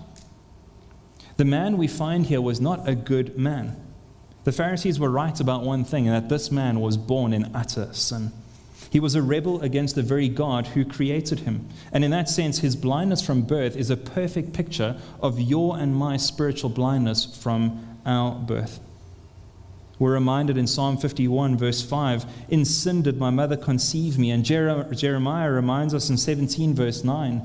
The 1.38 1.46
man 1.46 1.78
we 1.78 1.88
find 1.88 2.28
here 2.28 2.42
was 2.42 2.62
not 2.62 2.88
a 2.88 2.94
good 2.94 3.38
man. 3.38 3.76
The 4.44 4.52
Pharisees 4.52 5.00
were 5.00 5.10
right 5.10 5.40
about 5.40 5.64
one 5.64 5.84
thing, 5.84 6.08
and 6.08 6.16
that 6.16 6.30
this 6.30 6.52
man 6.52 6.80
was 6.80 6.98
born 6.98 7.34
in 7.34 7.50
utter 7.56 7.92
sin. 7.94 8.32
He 8.94 9.00
was 9.00 9.16
a 9.16 9.24
rebel 9.24 9.60
against 9.64 9.96
the 9.96 10.04
very 10.04 10.30
God 10.30 10.68
who 10.68 10.86
created 10.86 11.40
him. 11.40 11.68
And 11.92 12.06
in 12.06 12.12
that 12.12 12.30
sense, 12.30 12.60
his 12.60 12.76
blindness 12.76 13.24
from 13.24 13.42
birth 13.42 13.76
is 13.76 13.90
a 13.90 13.98
perfect 13.98 14.54
picture 14.54 14.98
of 15.20 15.40
your 15.40 15.80
and 15.80 15.96
my 15.96 16.16
spiritual 16.16 16.70
blindness 16.70 17.26
from 17.26 17.98
our 18.06 18.36
birth. 18.36 18.80
We're 19.98 20.14
reminded 20.14 20.60
in 20.60 20.68
Psalm 20.68 20.98
51, 20.98 21.58
verse 21.58 21.82
5, 21.82 22.26
In 22.50 22.66
sin 22.66 23.02
did 23.02 23.18
my 23.18 23.32
mother 23.32 23.58
conceive 23.58 24.20
me. 24.20 24.30
And 24.30 24.46
Jeremiah 24.46 25.50
reminds 25.50 25.96
us 25.96 26.12
in 26.12 26.18
17, 26.18 26.76
verse 26.76 27.04
9, 27.04 27.42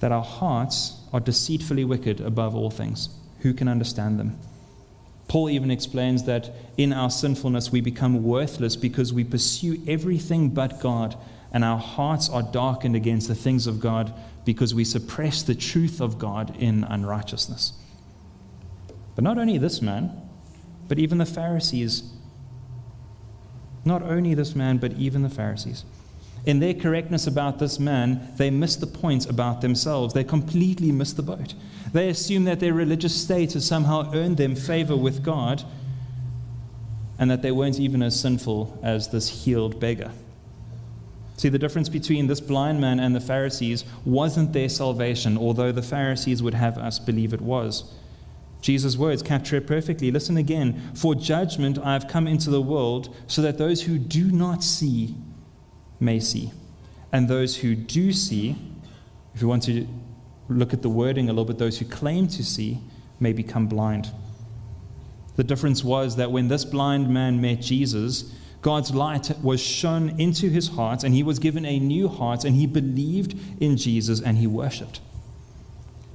that 0.00 0.12
our 0.12 0.22
hearts 0.22 1.00
are 1.14 1.20
deceitfully 1.20 1.84
wicked 1.84 2.20
above 2.20 2.54
all 2.54 2.70
things. 2.70 3.08
Who 3.38 3.54
can 3.54 3.68
understand 3.68 4.20
them? 4.20 4.38
Paul 5.28 5.50
even 5.50 5.70
explains 5.70 6.24
that 6.24 6.50
in 6.76 6.92
our 6.92 7.10
sinfulness 7.10 7.72
we 7.72 7.80
become 7.80 8.22
worthless 8.22 8.76
because 8.76 9.12
we 9.12 9.24
pursue 9.24 9.82
everything 9.86 10.50
but 10.50 10.80
God, 10.80 11.16
and 11.52 11.64
our 11.64 11.78
hearts 11.78 12.28
are 12.28 12.42
darkened 12.42 12.94
against 12.94 13.28
the 13.28 13.34
things 13.34 13.66
of 13.66 13.80
God 13.80 14.14
because 14.44 14.74
we 14.74 14.84
suppress 14.84 15.42
the 15.42 15.54
truth 15.54 16.00
of 16.00 16.18
God 16.18 16.54
in 16.56 16.84
unrighteousness. 16.84 17.72
But 19.14 19.24
not 19.24 19.38
only 19.38 19.58
this 19.58 19.82
man, 19.82 20.12
but 20.88 20.98
even 20.98 21.18
the 21.18 21.26
Pharisees. 21.26 22.12
Not 23.84 24.02
only 24.02 24.34
this 24.34 24.54
man, 24.54 24.78
but 24.78 24.92
even 24.92 25.22
the 25.22 25.30
Pharisees. 25.30 25.84
In 26.46 26.60
their 26.60 26.74
correctness 26.74 27.26
about 27.26 27.58
this 27.58 27.80
man, 27.80 28.32
they 28.36 28.50
miss 28.50 28.76
the 28.76 28.86
point 28.86 29.28
about 29.28 29.60
themselves. 29.60 30.14
They 30.14 30.22
completely 30.22 30.92
miss 30.92 31.12
the 31.12 31.22
boat. 31.22 31.54
They 31.92 32.08
assume 32.08 32.44
that 32.44 32.60
their 32.60 32.72
religious 32.72 33.20
state 33.20 33.54
has 33.54 33.66
somehow 33.66 34.12
earned 34.14 34.36
them 34.36 34.54
favor 34.54 34.96
with 34.96 35.24
God 35.24 35.64
and 37.18 37.30
that 37.30 37.42
they 37.42 37.50
weren't 37.50 37.80
even 37.80 38.00
as 38.00 38.18
sinful 38.18 38.78
as 38.82 39.08
this 39.08 39.44
healed 39.44 39.80
beggar. 39.80 40.12
See, 41.36 41.48
the 41.48 41.58
difference 41.58 41.88
between 41.88 42.28
this 42.28 42.40
blind 42.40 42.80
man 42.80 43.00
and 43.00 43.14
the 43.14 43.20
Pharisees 43.20 43.84
wasn't 44.04 44.52
their 44.52 44.68
salvation, 44.68 45.36
although 45.36 45.72
the 45.72 45.82
Pharisees 45.82 46.42
would 46.42 46.54
have 46.54 46.78
us 46.78 46.98
believe 46.98 47.34
it 47.34 47.40
was. 47.40 47.92
Jesus' 48.62 48.96
words 48.96 49.22
capture 49.22 49.56
it 49.56 49.66
perfectly. 49.66 50.10
Listen 50.10 50.36
again. 50.36 50.92
For 50.94 51.14
judgment 51.14 51.78
I 51.78 51.92
have 51.92 52.08
come 52.08 52.26
into 52.26 52.50
the 52.50 52.62
world 52.62 53.14
so 53.26 53.42
that 53.42 53.58
those 53.58 53.82
who 53.82 53.98
do 53.98 54.30
not 54.30 54.62
see 54.64 55.14
may 56.00 56.20
see, 56.20 56.52
and 57.12 57.28
those 57.28 57.56
who 57.56 57.74
do 57.74 58.12
see, 58.12 58.56
if 59.34 59.42
you 59.42 59.48
want 59.48 59.62
to 59.64 59.86
look 60.48 60.72
at 60.72 60.82
the 60.82 60.88
wording 60.88 61.28
a 61.28 61.32
little 61.32 61.44
bit, 61.44 61.58
those 61.58 61.78
who 61.78 61.84
claim 61.84 62.28
to 62.28 62.44
see 62.44 62.78
may 63.20 63.32
become 63.32 63.66
blind. 63.66 64.10
The 65.36 65.44
difference 65.44 65.84
was 65.84 66.16
that 66.16 66.32
when 66.32 66.48
this 66.48 66.64
blind 66.64 67.08
man 67.12 67.40
met 67.40 67.60
Jesus, 67.60 68.34
God's 68.62 68.94
light 68.94 69.30
was 69.42 69.60
shone 69.60 70.18
into 70.18 70.48
his 70.48 70.68
heart, 70.68 71.04
and 71.04 71.14
he 71.14 71.22
was 71.22 71.38
given 71.38 71.64
a 71.64 71.78
new 71.78 72.08
heart, 72.08 72.44
and 72.44 72.56
he 72.56 72.66
believed 72.66 73.38
in 73.60 73.76
Jesus 73.76 74.20
and 74.20 74.38
he 74.38 74.46
worshipped. 74.46 75.00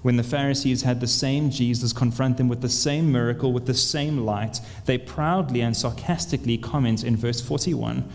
When 0.01 0.17
the 0.17 0.23
Pharisees 0.23 0.81
had 0.81 0.99
the 0.99 1.07
same 1.07 1.51
Jesus 1.51 1.93
confront 1.93 2.37
them 2.37 2.49
with 2.49 2.61
the 2.61 2.69
same 2.69 3.11
miracle, 3.11 3.53
with 3.53 3.67
the 3.67 3.73
same 3.75 4.25
light, 4.25 4.59
they 4.85 4.97
proudly 4.97 5.61
and 5.61 5.77
sarcastically 5.77 6.57
comment 6.57 7.03
in 7.03 7.15
verse 7.15 7.39
41 7.39 8.09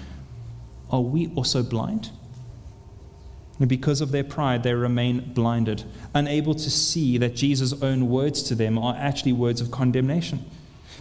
Are 0.91 1.01
we 1.01 1.33
also 1.35 1.63
blind? 1.63 2.11
And 3.59 3.69
because 3.69 4.01
of 4.01 4.13
their 4.13 4.25
pride, 4.25 4.63
they 4.63 4.75
remain 4.75 5.33
blinded, 5.33 5.85
unable 6.15 6.55
to 6.55 6.71
see 6.71 7.17
that 7.19 7.35
Jesus' 7.35 7.81
own 7.83 8.09
words 8.09 8.43
to 8.45 8.55
them 8.55 8.79
are 8.79 8.95
actually 8.97 9.33
words 9.33 9.61
of 9.61 9.71
condemnation. 9.71 10.45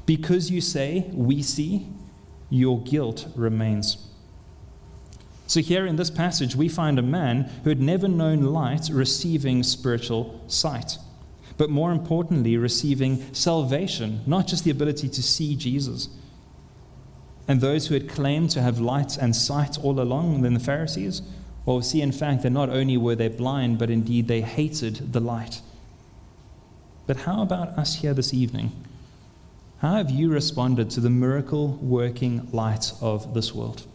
Because 0.06 0.52
you 0.52 0.62
say, 0.62 1.10
We 1.14 1.42
see, 1.42 1.88
your 2.50 2.80
guilt 2.82 3.28
remains. 3.36 3.98
So, 5.48 5.60
here 5.60 5.86
in 5.86 5.98
this 5.98 6.10
passage, 6.10 6.56
we 6.56 6.70
find 6.70 6.98
a 6.98 7.04
man 7.04 7.44
who 7.64 7.70
had 7.70 7.82
never 7.82 8.08
known 8.08 8.42
light 8.42 8.90
receiving 8.92 9.62
spiritual 9.62 10.42
sight, 10.48 10.98
but 11.58 11.70
more 11.70 11.92
importantly, 11.92 12.58
receiving 12.58 13.34
salvation, 13.34 14.22
not 14.26 14.48
just 14.48 14.64
the 14.64 14.72
ability 14.72 15.10
to 15.10 15.22
see 15.22 15.56
Jesus. 15.56 16.10
And 17.48 17.62
those 17.62 17.88
who 17.88 17.94
had 17.94 18.10
claimed 18.10 18.50
to 18.52 18.62
have 18.62 18.80
light 18.80 19.18
and 19.18 19.36
sight 19.36 19.78
all 19.78 20.00
along, 20.00 20.42
than 20.42 20.54
the 20.54 20.60
Pharisees, 20.60 21.22
well, 21.66 21.82
see, 21.82 22.02
in 22.02 22.12
fact, 22.12 22.44
that 22.44 22.52
not 22.52 22.70
only 22.70 22.98
were 22.98 23.16
they 23.16 23.28
blind, 23.28 23.80
but 23.80 23.90
indeed 23.90 24.28
they 24.28 24.42
hated 24.42 25.14
the 25.14 25.20
light. 25.20 25.62
But 27.08 27.18
how 27.18 27.42
about 27.42 27.70
us 27.78 27.96
here 27.96 28.14
this 28.14 28.34
evening? 28.34 28.72
How 29.80 29.96
have 29.96 30.10
you 30.10 30.32
responded 30.32 30.90
to 30.92 31.00
the 31.00 31.10
miracle 31.10 31.78
working 31.82 32.48
light 32.52 32.92
of 33.02 33.34
this 33.34 33.54
world? 33.54 33.86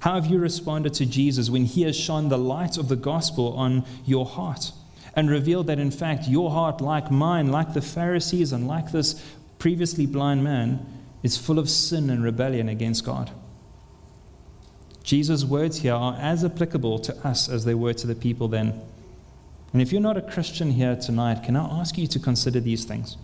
How 0.00 0.14
have 0.14 0.26
you 0.26 0.38
responded 0.38 0.94
to 0.94 1.06
Jesus 1.06 1.50
when 1.50 1.64
he 1.64 1.82
has 1.82 1.96
shone 1.96 2.28
the 2.28 2.38
light 2.38 2.78
of 2.78 2.88
the 2.88 2.96
gospel 2.96 3.54
on 3.54 3.84
your 4.04 4.24
heart 4.24 4.72
and 5.14 5.30
revealed 5.30 5.66
that, 5.66 5.78
in 5.78 5.90
fact, 5.90 6.28
your 6.28 6.50
heart, 6.50 6.80
like 6.80 7.10
mine, 7.10 7.50
like 7.50 7.72
the 7.72 7.80
Pharisees, 7.80 8.52
and 8.52 8.68
like 8.68 8.92
this 8.92 9.22
previously 9.58 10.06
blind 10.06 10.44
man, 10.44 10.86
is 11.22 11.36
full 11.36 11.58
of 11.58 11.68
sin 11.68 12.10
and 12.10 12.22
rebellion 12.22 12.68
against 12.68 13.04
God? 13.04 13.30
Jesus' 15.02 15.44
words 15.44 15.78
here 15.78 15.94
are 15.94 16.16
as 16.20 16.44
applicable 16.44 16.98
to 16.98 17.16
us 17.26 17.48
as 17.48 17.64
they 17.64 17.74
were 17.74 17.94
to 17.94 18.06
the 18.06 18.14
people 18.14 18.48
then. 18.48 18.80
And 19.72 19.80
if 19.80 19.92
you're 19.92 20.00
not 20.00 20.16
a 20.16 20.22
Christian 20.22 20.72
here 20.72 20.96
tonight, 20.96 21.44
can 21.44 21.54
I 21.54 21.80
ask 21.80 21.96
you 21.96 22.06
to 22.08 22.18
consider 22.18 22.60
these 22.60 22.84
things? 22.84 23.16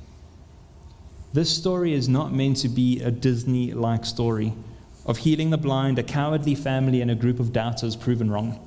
This 1.33 1.50
story 1.50 1.94
is 1.94 2.09
not 2.09 2.33
meant 2.33 2.59
to 2.59 2.68
be 2.68 3.00
a 3.00 3.11
Disney 3.11 3.72
like 3.72 4.05
story 4.05 4.52
of 5.07 5.18
healing 5.18 5.50
the 5.50 5.59
blind, 5.59 5.98
a 5.98 6.02
cowardly 6.02 6.55
family, 6.55 7.00
and 7.00 7.11
a 7.11 7.14
group 7.14 7.40
of 7.40 7.52
doubters 7.52 7.96
proven 7.96 8.31
wrong. 8.31 8.61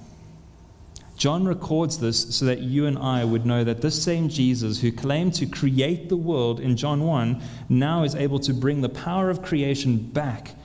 John 1.17 1.47
records 1.47 1.97
this 1.97 2.35
so 2.35 2.45
that 2.45 2.59
you 2.59 2.87
and 2.87 2.97
I 2.97 3.23
would 3.23 3.45
know 3.45 3.63
that 3.63 3.81
this 3.81 4.01
same 4.01 4.27
Jesus 4.27 4.81
who 4.81 4.91
claimed 4.91 5.33
to 5.35 5.45
create 5.45 6.09
the 6.09 6.17
world 6.17 6.59
in 6.59 6.75
John 6.75 7.03
1 7.03 7.41
now 7.69 8.03
is 8.03 8.15
able 8.15 8.39
to 8.39 8.53
bring 8.53 8.81
the 8.81 8.89
power 8.89 9.29
of 9.29 9.41
creation 9.41 9.97
back 9.97 10.55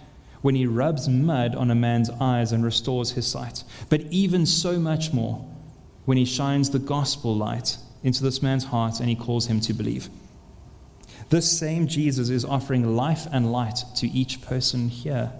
when 0.42 0.54
he 0.54 0.66
rubs 0.66 1.08
mud 1.08 1.54
on 1.54 1.70
a 1.70 1.74
man's 1.74 2.10
eyes 2.10 2.50
and 2.50 2.64
restores 2.64 3.12
his 3.12 3.26
sight. 3.26 3.62
But 3.88 4.02
even 4.10 4.46
so 4.46 4.78
much 4.78 5.12
more 5.12 5.46
when 6.04 6.16
he 6.16 6.24
shines 6.24 6.70
the 6.70 6.78
gospel 6.78 7.36
light 7.36 7.76
into 8.02 8.22
this 8.22 8.42
man's 8.42 8.64
heart 8.64 8.98
and 9.00 9.08
he 9.08 9.14
calls 9.14 9.46
him 9.46 9.60
to 9.60 9.72
believe. 9.72 10.08
This 11.28 11.56
same 11.56 11.86
Jesus 11.86 12.28
is 12.28 12.44
offering 12.44 12.96
life 12.96 13.26
and 13.30 13.52
light 13.52 13.84
to 13.96 14.08
each 14.08 14.42
person 14.42 14.88
here. 14.88 15.32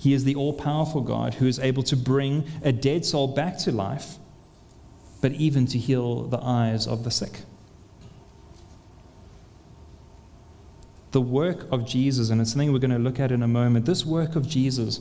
He 0.00 0.14
is 0.14 0.24
the 0.24 0.34
all 0.34 0.54
powerful 0.54 1.02
God 1.02 1.34
who 1.34 1.46
is 1.46 1.58
able 1.58 1.82
to 1.82 1.94
bring 1.94 2.46
a 2.64 2.72
dead 2.72 3.04
soul 3.04 3.28
back 3.28 3.58
to 3.58 3.70
life, 3.70 4.16
but 5.20 5.32
even 5.32 5.66
to 5.66 5.78
heal 5.78 6.22
the 6.22 6.40
eyes 6.42 6.86
of 6.86 7.04
the 7.04 7.10
sick. 7.10 7.42
The 11.10 11.20
work 11.20 11.70
of 11.70 11.86
Jesus, 11.86 12.30
and 12.30 12.40
it's 12.40 12.52
something 12.52 12.72
we're 12.72 12.78
going 12.78 12.92
to 12.92 12.98
look 12.98 13.20
at 13.20 13.30
in 13.30 13.42
a 13.42 13.48
moment, 13.48 13.84
this 13.84 14.06
work 14.06 14.36
of 14.36 14.48
Jesus 14.48 15.00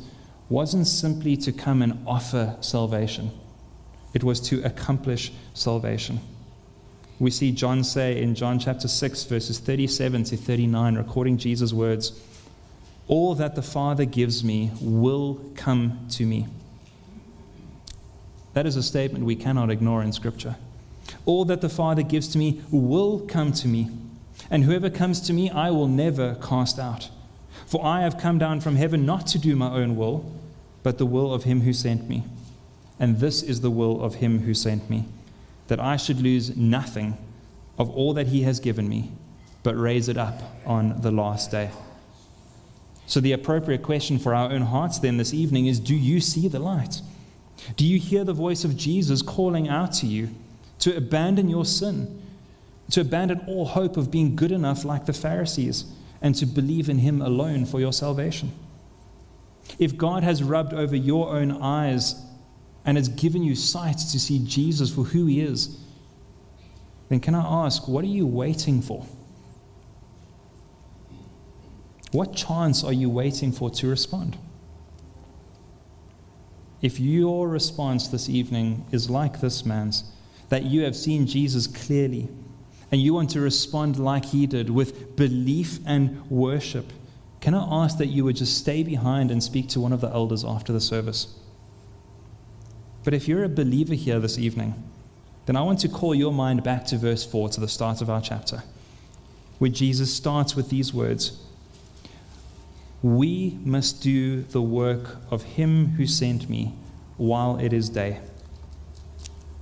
wasn't 0.49 0.85
simply 0.85 1.38
to 1.38 1.53
come 1.53 1.81
and 1.81 2.05
offer 2.05 2.57
salvation, 2.59 3.31
it 4.13 4.23
was 4.23 4.41
to 4.41 4.62
accomplish 4.65 5.31
salvation. 5.53 6.19
We 7.19 7.31
see 7.31 7.53
John 7.53 7.85
say 7.85 8.21
in 8.21 8.35
John 8.35 8.59
chapter 8.59 8.89
6, 8.89 9.23
verses 9.25 9.59
37 9.59 10.25
to 10.25 10.35
39, 10.35 10.95
recording 10.95 11.38
Jesus' 11.38 11.71
words 11.71 12.19
All 13.10 13.34
that 13.36 13.56
the 13.56 13.63
Father 13.63 14.06
gives 14.06 14.43
me 14.43 14.72
will 14.80 15.41
come 15.56 16.08
to 16.12 16.26
me. 16.26 16.48
That 18.54 18.67
is 18.67 18.76
a 18.76 18.84
statement 18.84 19.26
we 19.26 19.36
cannot 19.36 19.72
ignore 19.72 20.04
in 20.04 20.13
Scripture. 20.13 20.56
All 21.26 21.43
that 21.45 21.62
the 21.62 21.69
Father 21.69 22.04
gives 22.04 22.28
to 22.30 22.38
me 22.38 22.62
will 22.72 23.19
come 23.22 23.52
to 23.54 23.67
me, 23.67 23.89
and 24.52 24.63
whoever 24.63 24.91
comes 24.91 25.22
to 25.22 25.34
me 25.34 25.50
I 25.50 25.72
will 25.72 25.88
never 25.88 26.36
cast 26.36 26.78
out. 26.78 27.10
For 27.65 27.84
I 27.84 28.02
have 28.02 28.19
come 28.19 28.38
down 28.38 28.62
from 28.62 28.76
heaven 28.76 29.08
not 29.08 29.26
to 29.28 29.39
do 29.39 29.56
my 29.56 29.72
own 29.72 29.95
will, 29.95 30.32
but 30.84 31.00
the 31.00 31.06
will 31.08 31.34
of 31.34 31.45
him 31.45 31.62
who 31.62 31.74
sent 31.74 32.08
me. 32.08 32.24
And 33.00 33.19
this 33.19 33.41
is 33.41 33.62
the 33.62 33.72
will 33.72 34.04
of 34.04 34.15
him 34.15 34.41
who 34.41 34.54
sent 34.54 34.88
me 34.88 35.06
that 35.67 35.80
I 35.80 35.98
should 35.98 36.22
lose 36.22 36.56
nothing 36.56 37.17
of 37.80 37.89
all 37.89 38.13
that 38.13 38.28
he 38.28 38.43
has 38.43 38.60
given 38.60 38.88
me, 38.88 39.12
but 39.63 39.76
raise 39.76 40.10
it 40.10 40.17
up 40.17 40.41
on 40.63 41.02
the 41.02 41.12
last 41.12 41.50
day. 41.50 41.72
So, 43.10 43.19
the 43.19 43.32
appropriate 43.32 43.82
question 43.82 44.19
for 44.19 44.36
our 44.36 44.52
own 44.52 44.62
hearts 44.62 45.00
then 45.00 45.17
this 45.17 45.34
evening 45.34 45.65
is 45.65 45.80
Do 45.80 45.95
you 45.95 46.19
see 46.19 46.48
the 46.48 46.60
light? 46.60 47.02
Do 47.76 47.84
you 47.84 47.98
hear 47.98 48.24
the 48.24 48.34
voice 48.34 48.63
of 48.63 48.78
Jesus 48.78 49.24
calling 49.24 49.67
out 49.67 49.93
to 49.93 50.06
you 50.06 50.30
to 50.78 50.95
abandon 50.95 51.50
your 51.50 51.65
sin, 51.65 52.22
to 52.91 53.02
abandon 53.02 53.41
all 53.48 53.65
hope 53.65 53.98
of 53.98 54.12
being 54.12 54.36
good 54.36 54.52
enough 54.52 54.86
like 54.86 55.08
the 55.08 55.13
Pharisees, 55.13 55.86
and 56.22 56.36
to 56.36 56.45
believe 56.45 56.88
in 56.88 57.00
Him 57.00 57.19
alone 57.19 57.65
for 57.65 57.80
your 57.80 57.93
salvation? 57.93 58.52
If 59.80 59.98
God 59.98 60.22
has 60.22 60.43
rubbed 60.43 60.76
over 60.76 60.95
your 60.95 61.30
own 61.30 61.63
eyes 61.63 62.24
and 62.86 62.95
has 62.95 63.10
given 63.10 63.41
you 63.41 63.56
sight 63.56 63.98
to 63.98 64.19
see 64.19 64.38
Jesus 64.45 64.93
for 64.93 65.06
who 65.06 65.26
he 65.26 65.41
is, 65.41 65.80
then 67.10 67.22
can 67.22 67.34
I 67.34 67.65
ask, 67.65 67.88
what 67.88 68.04
are 68.04 68.08
you 68.08 68.28
waiting 68.28 68.84
for? 68.84 69.08
What 72.12 72.36
chance 72.36 72.84
are 72.84 72.93
you 72.93 73.10
waiting 73.10 73.52
for 73.52 73.69
to 73.69 73.88
respond? 73.88 74.38
If 76.82 77.00
your 77.00 77.48
response 77.48 78.08
this 78.08 78.30
evening 78.30 78.86
is 78.91 79.10
like 79.10 79.41
this 79.41 79.65
man's, 79.65 80.06
that 80.50 80.63
you 80.63 80.82
have 80.84 80.95
seen 80.95 81.28
Jesus 81.28 81.67
clearly, 81.67 82.30
and 82.91 83.00
you 83.00 83.13
want 83.13 83.30
to 83.32 83.41
respond 83.41 84.00
like 84.00 84.26
he 84.26 84.48
did 84.48 84.69
with 84.69 85.15
belief 85.15 85.80
and 85.86 86.28
worship, 86.32 86.91
can 87.41 87.54
I 87.54 87.84
ask 87.84 87.98
that 88.00 88.08
you 88.08 88.24
would 88.24 88.38
just 88.38 88.58
stay 88.58 88.82
behind 88.82 89.30
and 89.30 89.43
speak 89.43 89.69
to 89.69 89.80
one 89.80 89.93
of 89.93 90.02
the 90.02 90.10
elders 90.10 90.43
after 90.43 90.74
the 90.74 90.82
service? 90.82 91.36
But 93.04 93.13
if 93.13 93.28
you're 93.28 93.43
a 93.43 93.50
believer 93.50 93.93
here 93.93 94.19
this 94.19 94.38
evening, 94.38 94.74
then 95.45 95.56
I 95.56 95.62
want 95.62 95.80
to 95.82 95.89
call 95.89 96.15
your 96.15 96.34
mind 96.34 96.63
back 96.63 96.86
to 96.88 96.98
verse 96.98 97.26
4, 97.26 97.50
to 97.50 97.62
the 97.62 97.67
start 97.67 98.02
of 98.02 98.10
our 98.10 98.22
chapter, 98.22 98.63
where 99.60 99.69
Jesus 99.69 100.13
starts 100.13 100.56
with 100.56 100.69
these 100.69 100.93
words 100.93 101.43
We 103.01 103.57
must 103.63 104.01
do 104.01 104.41
the 104.41 104.62
work 104.62 105.17
of 105.31 105.43
him 105.43 105.89
who 105.91 106.05
sent 106.05 106.49
me 106.49 106.75
while 107.17 107.57
it 107.57 107.71
is 107.71 107.89
day. 107.89 108.19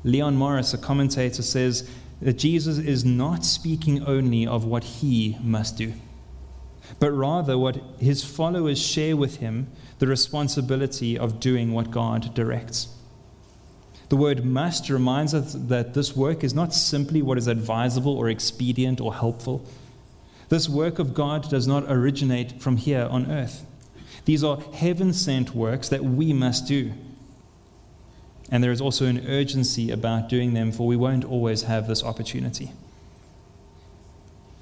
Leon 0.04 0.36
Morris, 0.36 0.74
a 0.74 0.78
commentator, 0.78 1.44
says 1.44 1.90
that 2.22 2.38
Jesus 2.38 2.78
is 2.78 3.06
not 3.06 3.46
speaking 3.46 4.04
only 4.06 4.48
of 4.48 4.66
what 4.66 4.84
he 4.84 5.38
must 5.44 5.78
do, 5.78 5.94
but 7.00 7.12
rather 7.12 7.58
what 7.58 7.82
his 8.00 8.24
followers 8.24 8.82
share 8.82 9.16
with 9.16 9.38
him 9.38 9.68
the 10.00 10.08
responsibility 10.08 11.18
of 11.18 11.40
doing 11.40 11.74
what 11.74 11.92
God 11.92 12.34
directs. 12.34 12.88
The 14.10 14.16
word 14.16 14.46
must 14.46 14.90
reminds 14.90 15.34
us 15.34 15.54
that 15.54 15.94
this 15.94 16.16
work 16.16 16.44
is 16.44 16.54
not 16.54 16.74
simply 16.74 17.22
what 17.22 17.38
is 17.38 17.48
advisable 17.48 18.18
or 18.18 18.30
expedient 18.30 19.02
or 19.02 19.14
helpful. 19.14 19.66
This 20.50 20.70
work 20.70 21.00
of 21.00 21.14
God 21.14 21.50
does 21.50 21.68
not 21.68 21.84
originate 21.88 22.62
from 22.62 22.78
here 22.78 23.08
on 23.10 23.32
earth. 23.32 23.66
These 24.26 24.44
are 24.44 24.60
heaven 24.74 25.14
sent 25.14 25.54
works 25.56 25.90
that 25.90 26.04
we 26.04 26.34
must 26.34 26.68
do. 26.68 26.94
And 28.50 28.64
there 28.64 28.72
is 28.72 28.82
also 28.82 29.06
an 29.06 29.28
urgency 29.28 29.92
about 29.92 30.30
doing 30.30 30.54
them, 30.54 30.72
for 30.72 30.88
we 30.88 30.96
won't 30.96 31.26
always 31.26 31.64
have 31.64 31.88
this 31.88 32.04
opportunity. 32.04 32.72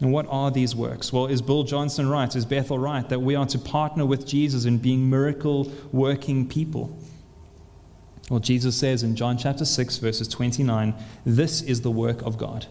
And 0.02 0.12
what 0.12 0.26
are 0.30 0.52
these 0.52 0.76
works? 0.76 1.14
Well, 1.14 1.28
is 1.28 1.42
Bill 1.42 1.64
Johnson 1.64 2.10
right? 2.10 2.36
Is 2.36 2.46
Bethel 2.46 2.80
right 2.80 3.08
that 3.10 3.22
we 3.22 3.36
are 3.36 3.46
to 3.46 3.60
partner 3.60 4.06
with 4.06 4.28
Jesus 4.28 4.66
in 4.66 4.80
being 4.80 5.10
miracle 5.10 5.72
working 5.92 6.48
people? 6.48 6.98
Well, 8.30 8.40
Jesus 8.40 8.76
says 8.76 9.04
in 9.04 9.16
John 9.16 9.38
chapter 9.38 9.66
6, 9.66 9.98
verses 9.98 10.28
29, 10.28 10.96
this 11.26 11.62
is 11.62 11.82
the 11.82 11.92
work 11.92 12.24
of 12.24 12.38
God, 12.38 12.66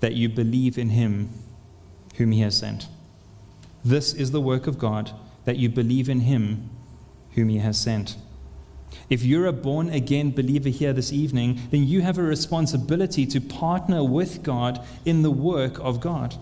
that 0.00 0.14
you 0.14 0.28
believe 0.28 0.78
in 0.78 0.88
him 0.88 1.28
whom 2.14 2.32
he 2.32 2.40
has 2.40 2.56
sent. 2.56 2.88
This 3.84 4.14
is 4.14 4.30
the 4.30 4.40
work 4.40 4.66
of 4.66 4.78
God, 4.78 5.10
that 5.44 5.56
you 5.56 5.68
believe 5.68 6.08
in 6.08 6.20
him 6.20 6.70
whom 7.32 7.48
he 7.48 7.58
has 7.58 7.78
sent. 7.78 8.16
If 9.10 9.24
you're 9.24 9.46
a 9.46 9.52
born 9.52 9.90
again 9.90 10.30
believer 10.30 10.68
here 10.68 10.92
this 10.92 11.12
evening, 11.12 11.60
then 11.70 11.84
you 11.84 12.02
have 12.02 12.16
a 12.16 12.22
responsibility 12.22 13.26
to 13.26 13.40
partner 13.40 14.04
with 14.04 14.42
God 14.42 14.84
in 15.04 15.22
the 15.22 15.30
work 15.30 15.78
of 15.80 16.00
God. 16.00 16.36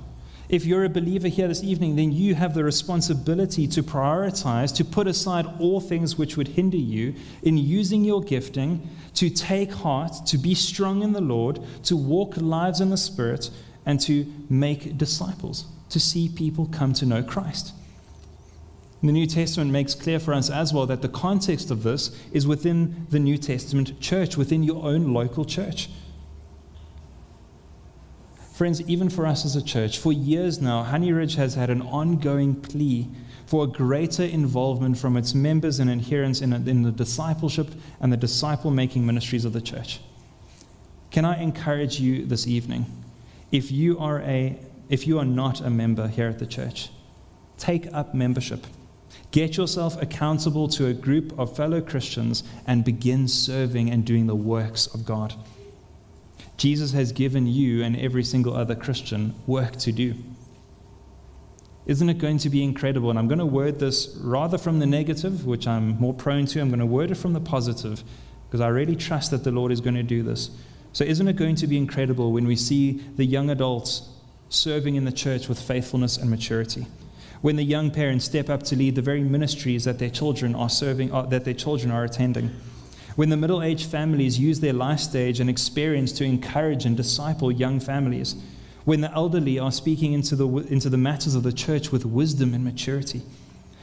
If 0.49 0.67
you're 0.67 0.85
a 0.85 0.91
believer 0.91 1.29
here 1.29 1.49
this 1.49 1.65
evening, 1.65 1.97
then 1.97 2.13
you 2.13 2.35
have 2.35 2.53
the 2.53 2.63
responsibility 2.63 3.67
to 3.69 3.83
prioritize, 3.83 4.75
to 4.77 4.85
put 4.85 5.07
aside 5.07 5.47
all 5.59 5.81
things 5.81 6.19
which 6.19 6.37
would 6.37 6.49
hinder 6.49 6.77
you 6.77 7.15
in 7.43 7.57
using 7.57 8.05
your 8.05 8.21
gifting, 8.21 8.87
to 9.15 9.31
take 9.31 9.73
heart, 9.73 10.13
to 10.27 10.37
be 10.37 10.55
strong 10.55 11.03
in 11.03 11.15
the 11.15 11.23
Lord, 11.23 11.59
to 11.85 11.97
walk 11.97 12.37
lives 12.37 12.83
in 12.83 12.91
the 12.91 12.99
Spirit, 12.99 13.51
and 13.85 14.01
to 14.01 14.27
make 14.49 14.97
disciples, 14.97 15.67
to 15.91 16.01
see 16.01 16.29
people 16.29 16.67
come 16.67 16.93
to 16.95 17.07
know 17.07 17.23
Christ. 17.23 17.75
The 19.03 19.11
New 19.11 19.27
Testament 19.27 19.73
makes 19.73 19.97
clear 19.97 20.21
for 20.21 20.33
us 20.33 20.49
as 20.49 20.73
well 20.73 20.87
that 20.87 21.03
the 21.03 21.09
context 21.09 21.73
of 21.73 21.83
this 21.83 22.17
is 22.31 22.47
within 22.47 23.07
the 23.11 23.19
New 23.19 23.37
Testament 23.37 24.01
church, 24.01 24.37
within 24.37 24.63
your 24.63 24.85
own 24.85 25.13
local 25.13 25.45
church. 25.45 25.91
Friends, 28.53 28.81
even 28.83 29.09
for 29.09 29.27
us 29.27 29.45
as 29.45 29.57
a 29.57 29.63
church, 29.63 29.99
for 29.99 30.13
years 30.13 30.61
now, 30.61 30.85
Honey 30.85 31.11
Ridge 31.13 31.35
has 31.35 31.55
had 31.55 31.69
an 31.69 31.83
ongoing 31.83 32.55
plea 32.55 33.09
for 33.45 33.65
a 33.65 33.67
greater 33.67 34.23
involvement 34.23 34.99
from 34.99 35.17
its 35.17 35.35
members 35.35 35.81
and 35.81 35.91
adherents 35.91 36.41
in, 36.41 36.53
in 36.53 36.83
the 36.83 36.93
discipleship 36.93 37.73
and 38.01 38.13
the 38.13 38.17
disciple 38.17 38.71
making 38.71 39.05
ministries 39.05 39.45
of 39.45 39.53
the 39.53 39.61
church. 39.61 40.01
Can 41.11 41.25
I 41.25 41.43
encourage 41.43 41.99
you 41.99 42.25
this 42.25 42.47
evening? 42.47 42.87
If 43.53 43.71
you 43.71 43.99
are 43.99 44.21
a 44.23 44.59
if 44.89 45.07
you 45.07 45.19
are 45.19 45.25
not 45.25 45.61
a 45.61 45.71
member 45.71 46.09
here 46.09 46.29
at 46.29 46.39
the 46.39 46.47
church, 46.47 46.91
take 47.57 47.87
up 47.95 48.15
membership. 48.15 48.67
Get 49.31 49.57
yourself 49.57 50.01
accountable 50.03 50.69
to 50.69 50.87
a 50.87 50.93
group 50.93 51.39
of 51.39 51.57
fellow 51.57 51.81
Christians 51.81 52.45
and 52.67 52.85
begin 52.85 53.29
serving 53.29 53.91
and 53.91 54.05
doing 54.05 54.27
the 54.27 54.35
works 54.35 54.87
of 54.89 55.07
God. 55.07 55.35
Jesus 56.59 56.93
has 56.93 57.13
given 57.13 57.47
you 57.47 57.83
and 57.83 57.97
every 57.97 58.25
single 58.25 58.55
other 58.55 58.75
Christian 58.75 59.35
work 59.47 59.77
to 59.77 59.93
do. 59.93 60.15
Isn't 61.87 62.09
it 62.09 62.19
going 62.19 62.39
to 62.39 62.51
be 62.51 62.63
incredible? 62.63 63.11
And 63.11 63.19
I'm 63.19 63.29
going 63.29 63.39
to 63.39 63.47
word 63.47 63.81
this 63.81 64.17
rather 64.21 64.59
from 64.59 64.79
the 64.79 64.87
negative, 64.87 65.47
which 65.47 65.67
I'm 65.67 65.99
more 65.99 66.15
prone 66.15 66.47
to. 66.47 66.61
I'm 66.61 66.69
going 66.69 66.79
to 66.81 66.87
word 66.87 67.11
it 67.11 67.17
from 67.17 67.33
the 67.33 67.41
positive 67.41 68.05
because 68.47 68.61
I 68.61 68.69
really 68.69 68.95
trust 68.95 69.31
that 69.31 69.45
the 69.45 69.51
Lord 69.51 69.73
is 69.73 69.81
going 69.81 69.97
to 69.97 70.03
do 70.03 70.23
this. 70.23 70.51
So, 70.93 71.05
isn't 71.05 71.27
it 71.27 71.37
going 71.37 71.57
to 71.57 71.67
be 71.67 71.77
incredible 71.77 72.33
when 72.33 72.47
we 72.47 72.57
see 72.57 73.03
the 73.17 73.25
young 73.25 73.51
adults 73.51 74.09
serving 74.49 74.97
in 74.97 75.05
the 75.05 75.13
church 75.13 75.49
with 75.49 75.61
faithfulness 75.61 76.19
and 76.19 76.31
maturity? 76.31 76.87
when 77.43 77.57
the 77.57 77.65
young 77.65 77.91
parents 77.91 78.25
step 78.25 78.49
up 78.49 78.63
to 78.63 78.77
lead 78.77 78.95
the 78.95 79.03
very 79.03 79.23
ministries 79.23 79.85
that 79.85 79.99
their 79.99 80.09
children 80.09 80.55
are 80.55 80.71
serving, 80.71 81.13
uh, 81.13 81.23
that 81.23 81.45
their 81.45 81.55
children 81.55 81.91
are 81.91 82.05
attending. 82.05 82.49
When 83.17 83.29
the 83.29 83.37
middle 83.37 83.63
aged 83.63 83.91
families 83.91 84.39
use 84.39 84.61
their 84.61 84.73
life 84.73 85.01
stage 85.01 85.41
and 85.41 85.51
experience 85.51 86.13
to 86.13 86.25
encourage 86.25 86.87
and 86.87 86.97
disciple 86.97 87.53
young 87.53 87.79
families. 87.81 88.37
When 88.85 89.01
the 89.01 89.13
elderly 89.13 89.59
are 89.59 89.73
speaking 89.73 90.13
into 90.13 90.35
the, 90.35 90.49
into 90.49 90.89
the 90.89 90.97
matters 90.97 91.35
of 91.35 91.43
the 91.43 91.53
church 91.53 91.93
with 91.93 92.07
wisdom 92.07 92.55
and 92.55 92.65
maturity. 92.65 93.23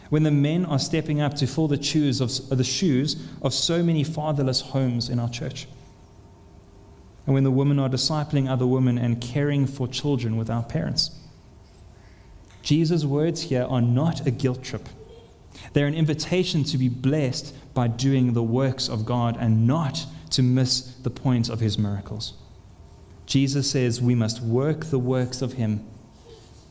When 0.10 0.24
the 0.24 0.32
men 0.32 0.66
are 0.66 0.80
stepping 0.80 1.22
up 1.22 1.36
to 1.36 1.46
fill 1.46 1.68
the 1.68 1.82
shoes 1.82 2.22
of, 2.22 2.58
the 2.58 2.64
shoes 2.64 3.22
of 3.42 3.54
so 3.54 3.84
many 3.84 4.04
fatherless 4.04 4.62
homes 4.62 5.10
in 5.10 5.20
our 5.20 5.30
church. 5.30 5.68
And 7.30 7.36
when 7.36 7.44
the 7.44 7.52
women 7.52 7.78
are 7.78 7.90
discipling 7.90 8.50
other 8.50 8.66
women 8.66 8.98
and 8.98 9.22
caring 9.22 9.68
for 9.68 9.88
children 9.88 10.36
with 10.36 10.50
our 10.50 10.64
parents. 10.64 11.12
Jesus' 12.64 13.06
words 13.06 13.44
here 13.44 13.68
are 13.70 13.84
not 13.84 14.26
a 14.26 14.32
guilt 14.32 14.64
trip. 14.64 14.90
They're 15.74 15.86
an 15.86 15.94
invitation 15.94 16.64
to 16.64 16.80
be 16.80 16.90
blessed 16.90 17.54
by 17.76 17.88
doing 17.88 18.34
the 18.34 18.42
works 18.42 18.90
of 18.90 19.06
God 19.06 19.38
and 19.40 19.68
not 19.68 20.08
to 20.32 20.42
miss 20.42 20.96
the 21.04 21.12
point 21.12 21.50
of 21.50 21.60
his 21.60 21.78
miracles. 21.78 22.34
Jesus 23.28 23.70
says 23.70 24.02
we 24.02 24.16
must 24.16 24.42
work 24.42 24.86
the 24.86 24.98
works 24.98 25.44
of 25.44 25.54
him 25.54 25.86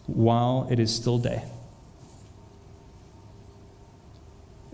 while 0.09 0.67
it 0.73 0.81
is 0.81 0.93
still 0.93 1.19
day. 1.19 1.45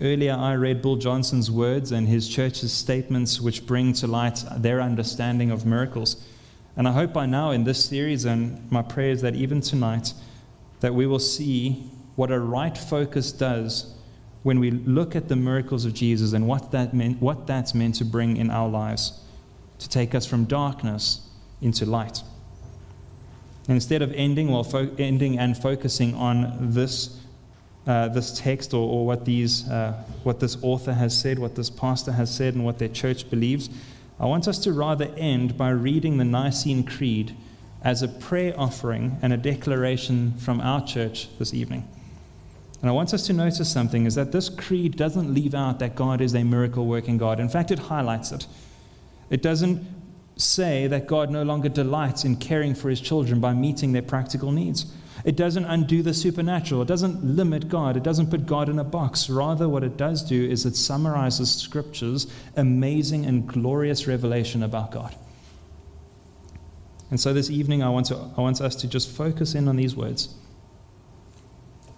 Earlier, 0.04 0.34
I 0.34 0.52
read 0.52 0.82
Bill 0.82 0.96
Johnson's 0.96 1.50
words 1.50 1.90
and 1.90 2.06
his 2.06 2.28
church's 2.28 2.74
statements, 2.74 3.40
which 3.40 3.66
bring 3.66 3.94
to 3.94 4.06
light 4.06 4.44
their 4.54 4.82
understanding 4.82 5.50
of 5.50 5.64
miracles. 5.64 6.22
And 6.76 6.86
I 6.86 6.92
hope 6.92 7.14
by 7.14 7.24
now 7.24 7.52
in 7.52 7.64
this 7.64 7.82
series, 7.82 8.26
and 8.26 8.70
my 8.70 8.82
prayer 8.82 9.12
is 9.12 9.22
that 9.22 9.34
even 9.34 9.62
tonight, 9.62 10.12
that 10.80 10.94
we 10.94 11.06
will 11.06 11.18
see 11.18 11.90
what 12.16 12.30
a 12.30 12.38
right 12.38 12.76
focus 12.76 13.32
does 13.32 13.94
when 14.42 14.60
we 14.60 14.72
look 14.72 15.16
at 15.16 15.28
the 15.28 15.36
miracles 15.36 15.86
of 15.86 15.94
Jesus 15.94 16.34
and 16.34 16.46
what, 16.46 16.70
that 16.72 16.92
meant, 16.92 17.22
what 17.22 17.46
that's 17.46 17.74
meant 17.74 17.94
to 17.94 18.04
bring 18.04 18.36
in 18.36 18.50
our 18.50 18.68
lives, 18.68 19.18
to 19.78 19.88
take 19.88 20.14
us 20.14 20.26
from 20.26 20.44
darkness 20.44 21.26
into 21.62 21.86
light. 21.86 22.22
And 23.68 23.74
instead 23.74 24.02
of 24.02 24.12
ending, 24.12 24.50
well, 24.50 24.64
fo- 24.64 24.94
ending 24.98 25.38
and 25.38 25.56
focusing 25.56 26.14
on 26.14 26.58
this, 26.60 27.23
uh, 27.86 28.08
this 28.08 28.38
text 28.38 28.72
or, 28.72 28.88
or 28.88 29.06
what, 29.06 29.24
these, 29.24 29.68
uh, 29.68 29.92
what 30.22 30.40
this 30.40 30.56
author 30.62 30.92
has 30.92 31.18
said, 31.18 31.38
what 31.38 31.54
this 31.54 31.70
pastor 31.70 32.12
has 32.12 32.34
said, 32.34 32.54
and 32.54 32.64
what 32.64 32.78
their 32.78 32.88
church 32.88 33.28
believes, 33.30 33.68
I 34.18 34.26
want 34.26 34.48
us 34.48 34.58
to 34.60 34.72
rather 34.72 35.10
end 35.16 35.58
by 35.58 35.70
reading 35.70 36.18
the 36.18 36.24
Nicene 36.24 36.84
Creed 36.84 37.36
as 37.82 38.02
a 38.02 38.08
prayer 38.08 38.54
offering 38.56 39.18
and 39.20 39.32
a 39.32 39.36
declaration 39.36 40.34
from 40.38 40.60
our 40.60 40.84
church 40.86 41.28
this 41.38 41.52
evening. 41.52 41.86
And 42.80 42.90
I 42.90 42.92
want 42.92 43.14
us 43.14 43.26
to 43.26 43.32
notice 43.32 43.70
something 43.70 44.06
is 44.06 44.14
that 44.14 44.32
this 44.32 44.48
creed 44.48 44.96
doesn't 44.96 45.32
leave 45.32 45.54
out 45.54 45.78
that 45.78 45.94
God 45.94 46.20
is 46.20 46.34
a 46.34 46.44
miracle 46.44 46.86
working 46.86 47.18
God. 47.18 47.40
In 47.40 47.48
fact, 47.48 47.70
it 47.70 47.78
highlights 47.78 48.30
it. 48.30 48.46
It 49.30 49.42
doesn't 49.42 49.86
say 50.36 50.86
that 50.88 51.06
God 51.06 51.30
no 51.30 51.42
longer 51.42 51.68
delights 51.68 52.24
in 52.24 52.36
caring 52.36 52.74
for 52.74 52.90
his 52.90 53.00
children 53.00 53.40
by 53.40 53.54
meeting 53.54 53.92
their 53.92 54.02
practical 54.02 54.52
needs. 54.52 54.92
It 55.24 55.36
doesn't 55.36 55.64
undo 55.64 56.02
the 56.02 56.12
supernatural. 56.12 56.82
It 56.82 56.88
doesn't 56.88 57.24
limit 57.24 57.68
God. 57.70 57.96
It 57.96 58.02
doesn't 58.02 58.28
put 58.28 58.44
God 58.44 58.68
in 58.68 58.78
a 58.78 58.84
box. 58.84 59.30
Rather, 59.30 59.68
what 59.68 59.82
it 59.82 59.96
does 59.96 60.22
do 60.22 60.44
is 60.44 60.66
it 60.66 60.76
summarizes 60.76 61.54
Scripture's 61.54 62.26
amazing 62.56 63.24
and 63.24 63.46
glorious 63.46 64.06
revelation 64.06 64.62
about 64.62 64.90
God. 64.90 65.14
And 67.10 67.18
so 67.18 67.32
this 67.32 67.48
evening, 67.48 67.82
I 67.82 67.88
want, 67.88 68.06
to, 68.06 68.16
I 68.36 68.40
want 68.40 68.60
us 68.60 68.74
to 68.76 68.86
just 68.86 69.10
focus 69.10 69.54
in 69.54 69.66
on 69.66 69.76
these 69.76 69.96
words. 69.96 70.34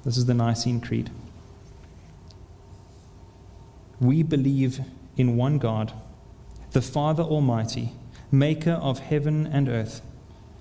This 0.05 0.17
is 0.17 0.27
the 0.27 0.35
Nicene 0.35 0.81
Creed. 0.81 1.11
We 4.01 4.23
believe 4.23 4.81
in 5.17 5.37
one 5.37 5.59
God, 5.59 5.93
the 6.73 6.83
Father 6.83 7.25
Almighty, 7.25 7.93
maker 8.31 8.73
of 8.73 9.01
heaven 9.01 9.47
and 9.49 9.69
earth, 9.69 10.01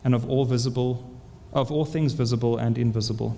and 0.04 0.15
of 0.15 0.28
all 0.28 0.45
visible, 0.45 1.14
of 1.55 1.71
all 1.71 1.85
things 1.85 2.13
visible 2.13 2.57
and 2.57 2.77
invisible, 2.77 3.37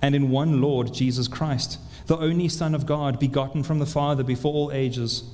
and 0.00 0.14
in 0.14 0.30
one 0.30 0.62
Lord 0.62 0.94
Jesus 0.94 1.28
Christ, 1.28 1.78
the 2.06 2.16
only 2.16 2.48
Son 2.48 2.74
of 2.74 2.86
God, 2.86 3.18
begotten 3.18 3.62
from 3.64 3.80
the 3.80 3.86
Father 3.86 4.22
before 4.22 4.54
all 4.54 4.72
ages, 4.72 5.24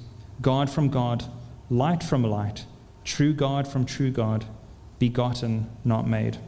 God 0.40 0.70
from 0.70 0.88
God, 0.88 1.24
light 1.70 2.02
from 2.02 2.24
light, 2.24 2.64
true 3.04 3.34
God 3.34 3.68
from 3.68 3.84
true 3.84 4.10
God 4.10 4.46
begotten, 4.98 5.70
not 5.84 6.08
made, 6.08 6.38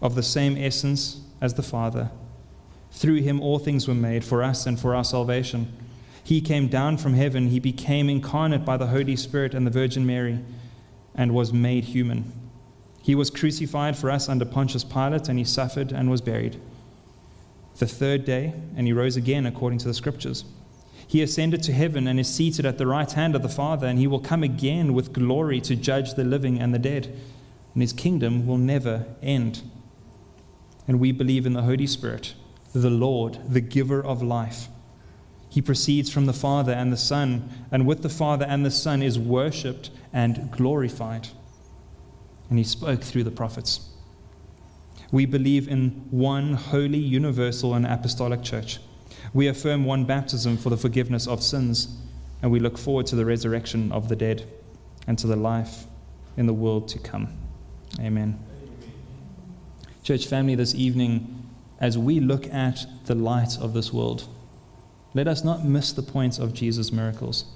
of 0.00 0.14
the 0.14 0.22
same 0.22 0.56
essence 0.56 1.22
as 1.40 1.54
the 1.54 1.62
Father. 1.62 2.10
Through 2.92 3.22
him 3.22 3.40
all 3.40 3.58
things 3.58 3.88
were 3.88 3.94
made 3.94 4.22
for 4.22 4.42
us 4.42 4.66
and 4.66 4.78
for 4.78 4.94
our 4.94 5.04
salvation. 5.04 5.72
He 6.22 6.40
came 6.40 6.68
down 6.68 6.98
from 6.98 7.14
heaven, 7.14 7.48
he 7.48 7.58
became 7.58 8.10
incarnate 8.10 8.64
by 8.66 8.76
the 8.76 8.88
Holy 8.88 9.16
Spirit 9.16 9.54
and 9.54 9.66
the 9.66 9.70
Virgin 9.70 10.04
Mary, 10.06 10.40
and 11.14 11.34
was 11.34 11.52
made 11.52 11.84
human. 11.84 12.41
He 13.02 13.16
was 13.16 13.30
crucified 13.30 13.96
for 13.96 14.10
us 14.10 14.28
under 14.28 14.44
Pontius 14.44 14.84
Pilate, 14.84 15.28
and 15.28 15.38
he 15.38 15.44
suffered 15.44 15.90
and 15.92 16.08
was 16.08 16.20
buried. 16.20 16.60
The 17.78 17.86
third 17.86 18.24
day, 18.24 18.54
and 18.76 18.86
he 18.86 18.92
rose 18.92 19.16
again 19.16 19.44
according 19.44 19.80
to 19.80 19.88
the 19.88 19.94
Scriptures. 19.94 20.44
He 21.06 21.20
ascended 21.20 21.62
to 21.64 21.72
heaven 21.72 22.06
and 22.06 22.20
is 22.20 22.32
seated 22.32 22.64
at 22.64 22.78
the 22.78 22.86
right 22.86 23.10
hand 23.10 23.34
of 23.34 23.42
the 23.42 23.48
Father, 23.48 23.88
and 23.88 23.98
he 23.98 24.06
will 24.06 24.20
come 24.20 24.44
again 24.44 24.94
with 24.94 25.12
glory 25.12 25.60
to 25.62 25.74
judge 25.74 26.14
the 26.14 26.24
living 26.24 26.60
and 26.60 26.72
the 26.72 26.78
dead, 26.78 27.06
and 27.74 27.82
his 27.82 27.92
kingdom 27.92 28.46
will 28.46 28.56
never 28.56 29.04
end. 29.20 29.62
And 30.86 31.00
we 31.00 31.10
believe 31.10 31.44
in 31.44 31.54
the 31.54 31.62
Holy 31.62 31.86
Spirit, 31.88 32.34
the 32.72 32.88
Lord, 32.90 33.38
the 33.48 33.60
giver 33.60 34.02
of 34.02 34.22
life. 34.22 34.68
He 35.48 35.60
proceeds 35.60 36.08
from 36.10 36.26
the 36.26 36.32
Father 36.32 36.72
and 36.72 36.92
the 36.92 36.96
Son, 36.96 37.50
and 37.70 37.86
with 37.86 38.02
the 38.02 38.08
Father 38.08 38.46
and 38.46 38.64
the 38.64 38.70
Son 38.70 39.02
is 39.02 39.18
worshipped 39.18 39.90
and 40.12 40.50
glorified. 40.50 41.28
And 42.52 42.58
he 42.58 42.64
spoke 42.66 43.00
through 43.00 43.24
the 43.24 43.30
prophets. 43.30 43.88
We 45.10 45.24
believe 45.24 45.68
in 45.68 46.06
one 46.10 46.52
holy, 46.52 46.98
universal, 46.98 47.72
and 47.72 47.86
apostolic 47.86 48.42
church. 48.42 48.78
We 49.32 49.46
affirm 49.46 49.86
one 49.86 50.04
baptism 50.04 50.58
for 50.58 50.68
the 50.68 50.76
forgiveness 50.76 51.26
of 51.26 51.42
sins, 51.42 51.96
and 52.42 52.52
we 52.52 52.60
look 52.60 52.76
forward 52.76 53.06
to 53.06 53.16
the 53.16 53.24
resurrection 53.24 53.90
of 53.90 54.10
the 54.10 54.16
dead 54.16 54.46
and 55.06 55.18
to 55.20 55.26
the 55.26 55.34
life 55.34 55.86
in 56.36 56.44
the 56.44 56.52
world 56.52 56.88
to 56.88 56.98
come. 56.98 57.32
Amen. 57.98 58.38
Church 60.02 60.26
family, 60.26 60.54
this 60.54 60.74
evening, 60.74 61.48
as 61.80 61.96
we 61.96 62.20
look 62.20 62.46
at 62.52 62.84
the 63.06 63.14
light 63.14 63.56
of 63.58 63.72
this 63.72 63.94
world, 63.94 64.28
let 65.14 65.26
us 65.26 65.42
not 65.42 65.64
miss 65.64 65.90
the 65.90 66.02
point 66.02 66.38
of 66.38 66.52
Jesus' 66.52 66.92
miracles. 66.92 67.46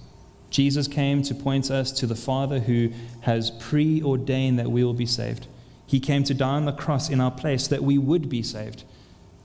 Jesus 0.56 0.88
came 0.88 1.22
to 1.24 1.34
point 1.34 1.70
us 1.70 1.92
to 1.92 2.06
the 2.06 2.14
Father 2.14 2.60
who 2.60 2.88
has 3.20 3.50
preordained 3.50 4.58
that 4.58 4.70
we 4.70 4.82
will 4.82 4.94
be 4.94 5.04
saved. 5.04 5.46
He 5.86 6.00
came 6.00 6.24
to 6.24 6.32
die 6.32 6.54
on 6.54 6.64
the 6.64 6.72
cross 6.72 7.10
in 7.10 7.20
our 7.20 7.30
place 7.30 7.68
that 7.68 7.82
we 7.82 7.98
would 7.98 8.30
be 8.30 8.42
saved. 8.42 8.84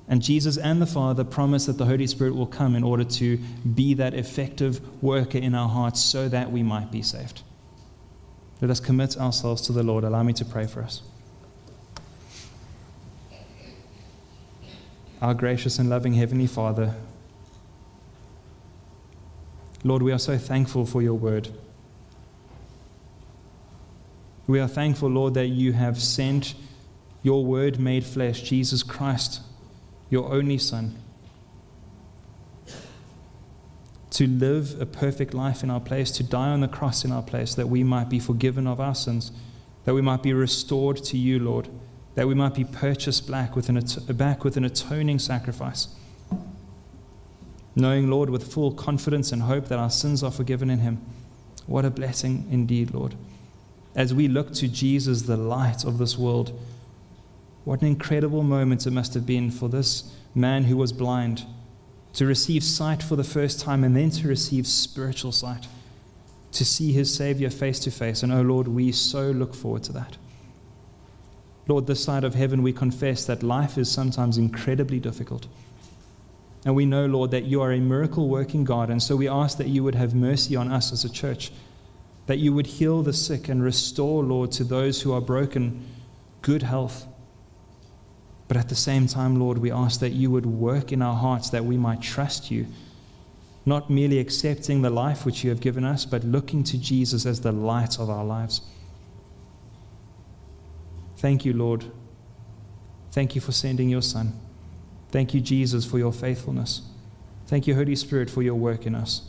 And 0.08 0.21
Jesus 0.21 0.56
and 0.56 0.82
the 0.82 0.86
Father 0.86 1.26
promise 1.26 1.65
that 1.65 1.78
the 1.78 1.86
Holy 1.86 2.08
Spirit 2.08 2.34
will 2.34 2.47
come 2.47 2.78
in 2.78 2.84
order 2.86 3.04
to 3.04 3.38
be 3.76 3.93
that 3.95 4.13
effective 4.13 4.80
worker 5.04 5.38
in 5.38 5.54
our 5.54 5.67
hearts 5.67 6.02
so 6.02 6.30
that 6.30 6.50
we 6.50 6.63
might 6.63 6.93
be 6.93 7.02
saved. 7.02 7.41
Let 8.62 8.71
us 8.71 8.80
commit 8.80 9.17
ourselves 9.17 9.62
to 9.63 9.74
the 9.74 9.84
Lord. 9.84 10.06
Allow 10.06 10.24
me 10.24 10.32
to 10.32 10.45
pray 10.45 10.65
for 10.65 10.82
us. 10.82 11.02
our 15.21 15.36
gracious 15.36 15.78
and 15.78 15.88
loving 15.88 16.13
Heavenly 16.13 16.47
Father, 16.47 16.95
Lord, 19.83 20.03
we 20.03 20.11
are 20.11 20.19
so 20.19 20.37
thankful 20.37 20.85
for 20.85 21.01
your 21.01 21.15
word. 21.15 21.49
We 24.47 24.59
are 24.59 24.67
thankful, 24.67 25.09
Lord, 25.09 25.33
that 25.35 25.47
you 25.47 25.73
have 25.73 26.01
sent 26.01 26.55
your 27.23 27.45
word 27.45 27.79
made 27.79 28.03
flesh, 28.03 28.41
Jesus 28.41 28.83
Christ, 28.83 29.41
your 30.09 30.31
only 30.31 30.57
Son, 30.57 30.95
to 34.11 34.27
live 34.27 34.79
a 34.81 34.85
perfect 34.85 35.33
life 35.33 35.63
in 35.63 35.69
our 35.69 35.79
place, 35.79 36.11
to 36.11 36.23
die 36.23 36.49
on 36.49 36.61
the 36.61 36.67
cross 36.67 37.05
in 37.05 37.11
our 37.11 37.21
place, 37.21 37.55
that 37.55 37.69
we 37.69 37.83
might 37.83 38.09
be 38.09 38.19
forgiven 38.19 38.67
of 38.67 38.79
our 38.79 38.95
sins, 38.95 39.31
that 39.85 39.93
we 39.93 40.01
might 40.01 40.21
be 40.21 40.33
restored 40.33 40.97
to 40.97 41.17
you, 41.17 41.39
Lord, 41.39 41.69
that 42.15 42.27
we 42.27 42.35
might 42.35 42.53
be 42.53 42.65
purchased 42.65 43.31
back 43.31 43.55
with 43.55 43.69
an, 43.69 43.81
back 44.15 44.43
with 44.43 44.57
an 44.57 44.65
atoning 44.65 45.19
sacrifice. 45.19 45.87
Knowing, 47.75 48.10
Lord, 48.10 48.29
with 48.29 48.51
full 48.51 48.71
confidence 48.71 49.31
and 49.31 49.43
hope 49.43 49.67
that 49.67 49.79
our 49.79 49.89
sins 49.89 50.23
are 50.23 50.31
forgiven 50.31 50.69
in 50.69 50.79
Him. 50.79 51.01
What 51.67 51.86
a 51.86 51.89
blessing 51.89 52.47
indeed, 52.51 52.93
Lord. 52.93 53.15
As 53.95 54.13
we 54.13 54.27
look 54.27 54.53
to 54.55 54.67
Jesus, 54.67 55.23
the 55.23 55.38
light 55.38 55.84
of 55.84 55.97
this 55.97 56.17
world, 56.17 56.57
what 57.63 57.81
an 57.81 57.88
incredible 57.88 58.43
moment 58.43 58.88
it 58.88 58.91
must 58.91 59.13
have 59.13 59.25
been 59.25 59.51
for 59.51 59.69
this 59.69 60.15
man 60.34 60.63
who 60.63 60.77
was 60.77 60.91
blind 60.91 61.45
to 62.13 62.25
receive 62.25 62.63
sight 62.63 63.01
for 63.01 63.15
the 63.15 63.23
first 63.23 63.60
time 63.60 63.84
and 63.84 63.95
then 63.95 64.10
to 64.10 64.27
receive 64.27 64.67
spiritual 64.67 65.31
sight, 65.31 65.67
to 66.51 66.65
see 66.65 66.91
his 66.91 67.13
Savior 67.13 67.49
face 67.49 67.79
to 67.79 67.91
face. 67.91 68.23
And 68.23 68.34
oh 68.34 68.41
Lord, 68.41 68.67
we 68.67 68.91
so 68.91 69.31
look 69.31 69.53
forward 69.53 69.84
to 69.84 69.93
that. 69.93 70.17
Lord, 71.67 71.88
this 71.88 72.03
side 72.03 72.23
of 72.23 72.36
heaven, 72.36 72.63
we 72.63 72.73
confess 72.73 73.25
that 73.25 73.43
life 73.43 73.77
is 73.77 73.89
sometimes 73.89 74.38
incredibly 74.38 74.99
difficult. 74.99 75.47
And 76.63 76.76
we 76.76 76.86
know, 76.86 77.06
Lord, 77.08 77.32
that 77.32 77.45
you 77.45 77.62
are 77.62 77.71
a 77.71 77.80
miracle 77.80 78.30
working 78.30 78.63
God. 78.63 78.89
And 78.89 79.02
so 79.02 79.15
we 79.15 79.28
ask 79.28 79.58
that 79.58 79.67
you 79.67 79.84
would 79.84 79.95
have 79.95 80.13
mercy 80.13 80.56
on 80.56 80.71
us 80.71 80.91
as 80.91 81.04
a 81.04 81.10
church, 81.10 81.52
that 82.28 82.38
you 82.38 82.54
would 82.54 82.67
heal 82.67 83.02
the 83.02 83.13
sick 83.13 83.50
and 83.50 83.63
restore, 83.63 84.24
Lord, 84.24 84.52
to 84.54 84.63
those 84.63 85.02
who 85.02 85.12
are 85.12 85.21
broken, 85.21 85.84
good 86.41 86.62
health. 86.62 87.08
But 88.47 88.58
at 88.58 88.69
the 88.69 88.76
same 88.76 89.08
time, 89.08 89.38
Lord, 89.39 89.58
we 89.58 89.71
ask 89.71 90.02
that 90.02 90.12
you 90.12 90.30
would 90.30 90.45
work 90.45 90.91
in 90.91 91.02
our 91.02 91.15
hearts 91.15 91.50
that 91.50 91.65
we 91.65 91.78
might 91.78 92.02
trust 92.02 92.52
you, 92.52 92.67
not 93.65 93.89
merely 93.89 94.19
accepting 94.19 94.82
the 94.82 94.89
life 94.89 95.26
which 95.26 95.43
you 95.43 95.50
have 95.50 95.62
given 95.62 95.84
us, 95.84 96.06
but 96.06 96.24
looking 96.24 96.63
to 96.65 96.78
Jesus 96.78 97.26
as 97.26 97.41
the 97.41 97.52
light 97.52 97.97
of 97.97 98.10
our 98.10 98.26
lives. 98.26 98.62
Thank 101.17 101.45
you, 101.45 101.54
Lord. 101.54 101.86
Thank 103.12 103.36
you 103.36 103.41
for 103.41 103.52
sending 103.52 103.89
your 103.89 104.02
Son. 104.02 104.34
Thank 105.12 105.34
you, 105.34 105.41
Jesus, 105.41 105.86
for 105.86 105.97
your 105.97 106.13
faithfulness. 106.13 106.82
Thank 107.47 107.67
you, 107.67 107.76
Holy 107.76 107.95
Spirit, 107.95 108.30
for 108.30 108.41
your 108.41 108.56
work 108.56 108.86
in 108.86 108.95
us. 108.95 109.24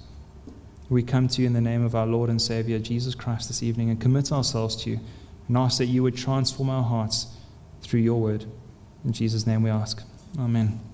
We 0.88 1.03
come 1.03 1.27
to 1.29 1.40
you 1.40 1.47
in 1.47 1.55
the 1.55 1.61
name 1.61 1.85
of 1.85 1.95
our 1.95 2.07
Lord 2.07 2.31
and 2.31 2.40
Savior, 2.40 2.79
Jesus 2.79 3.14
Christ, 3.14 3.49
this 3.49 3.62
evening 3.62 3.90
and 3.90 4.01
commit 4.01 4.31
ourselves 4.31 4.77
to 4.85 4.90
you 4.90 5.01
and 5.49 5.57
ask 5.57 5.79
that 5.79 5.87
you 5.87 6.03
would 6.03 6.16
transform 6.16 6.71
our 6.71 6.83
hearts 6.83 7.27
through 7.83 8.01
your 8.01 8.21
word. 8.21 8.45
In 9.05 9.12
Jesus' 9.12 9.47
name 9.47 9.62
we 9.62 9.71
ask. 9.71 10.03
Amen. 10.38 10.91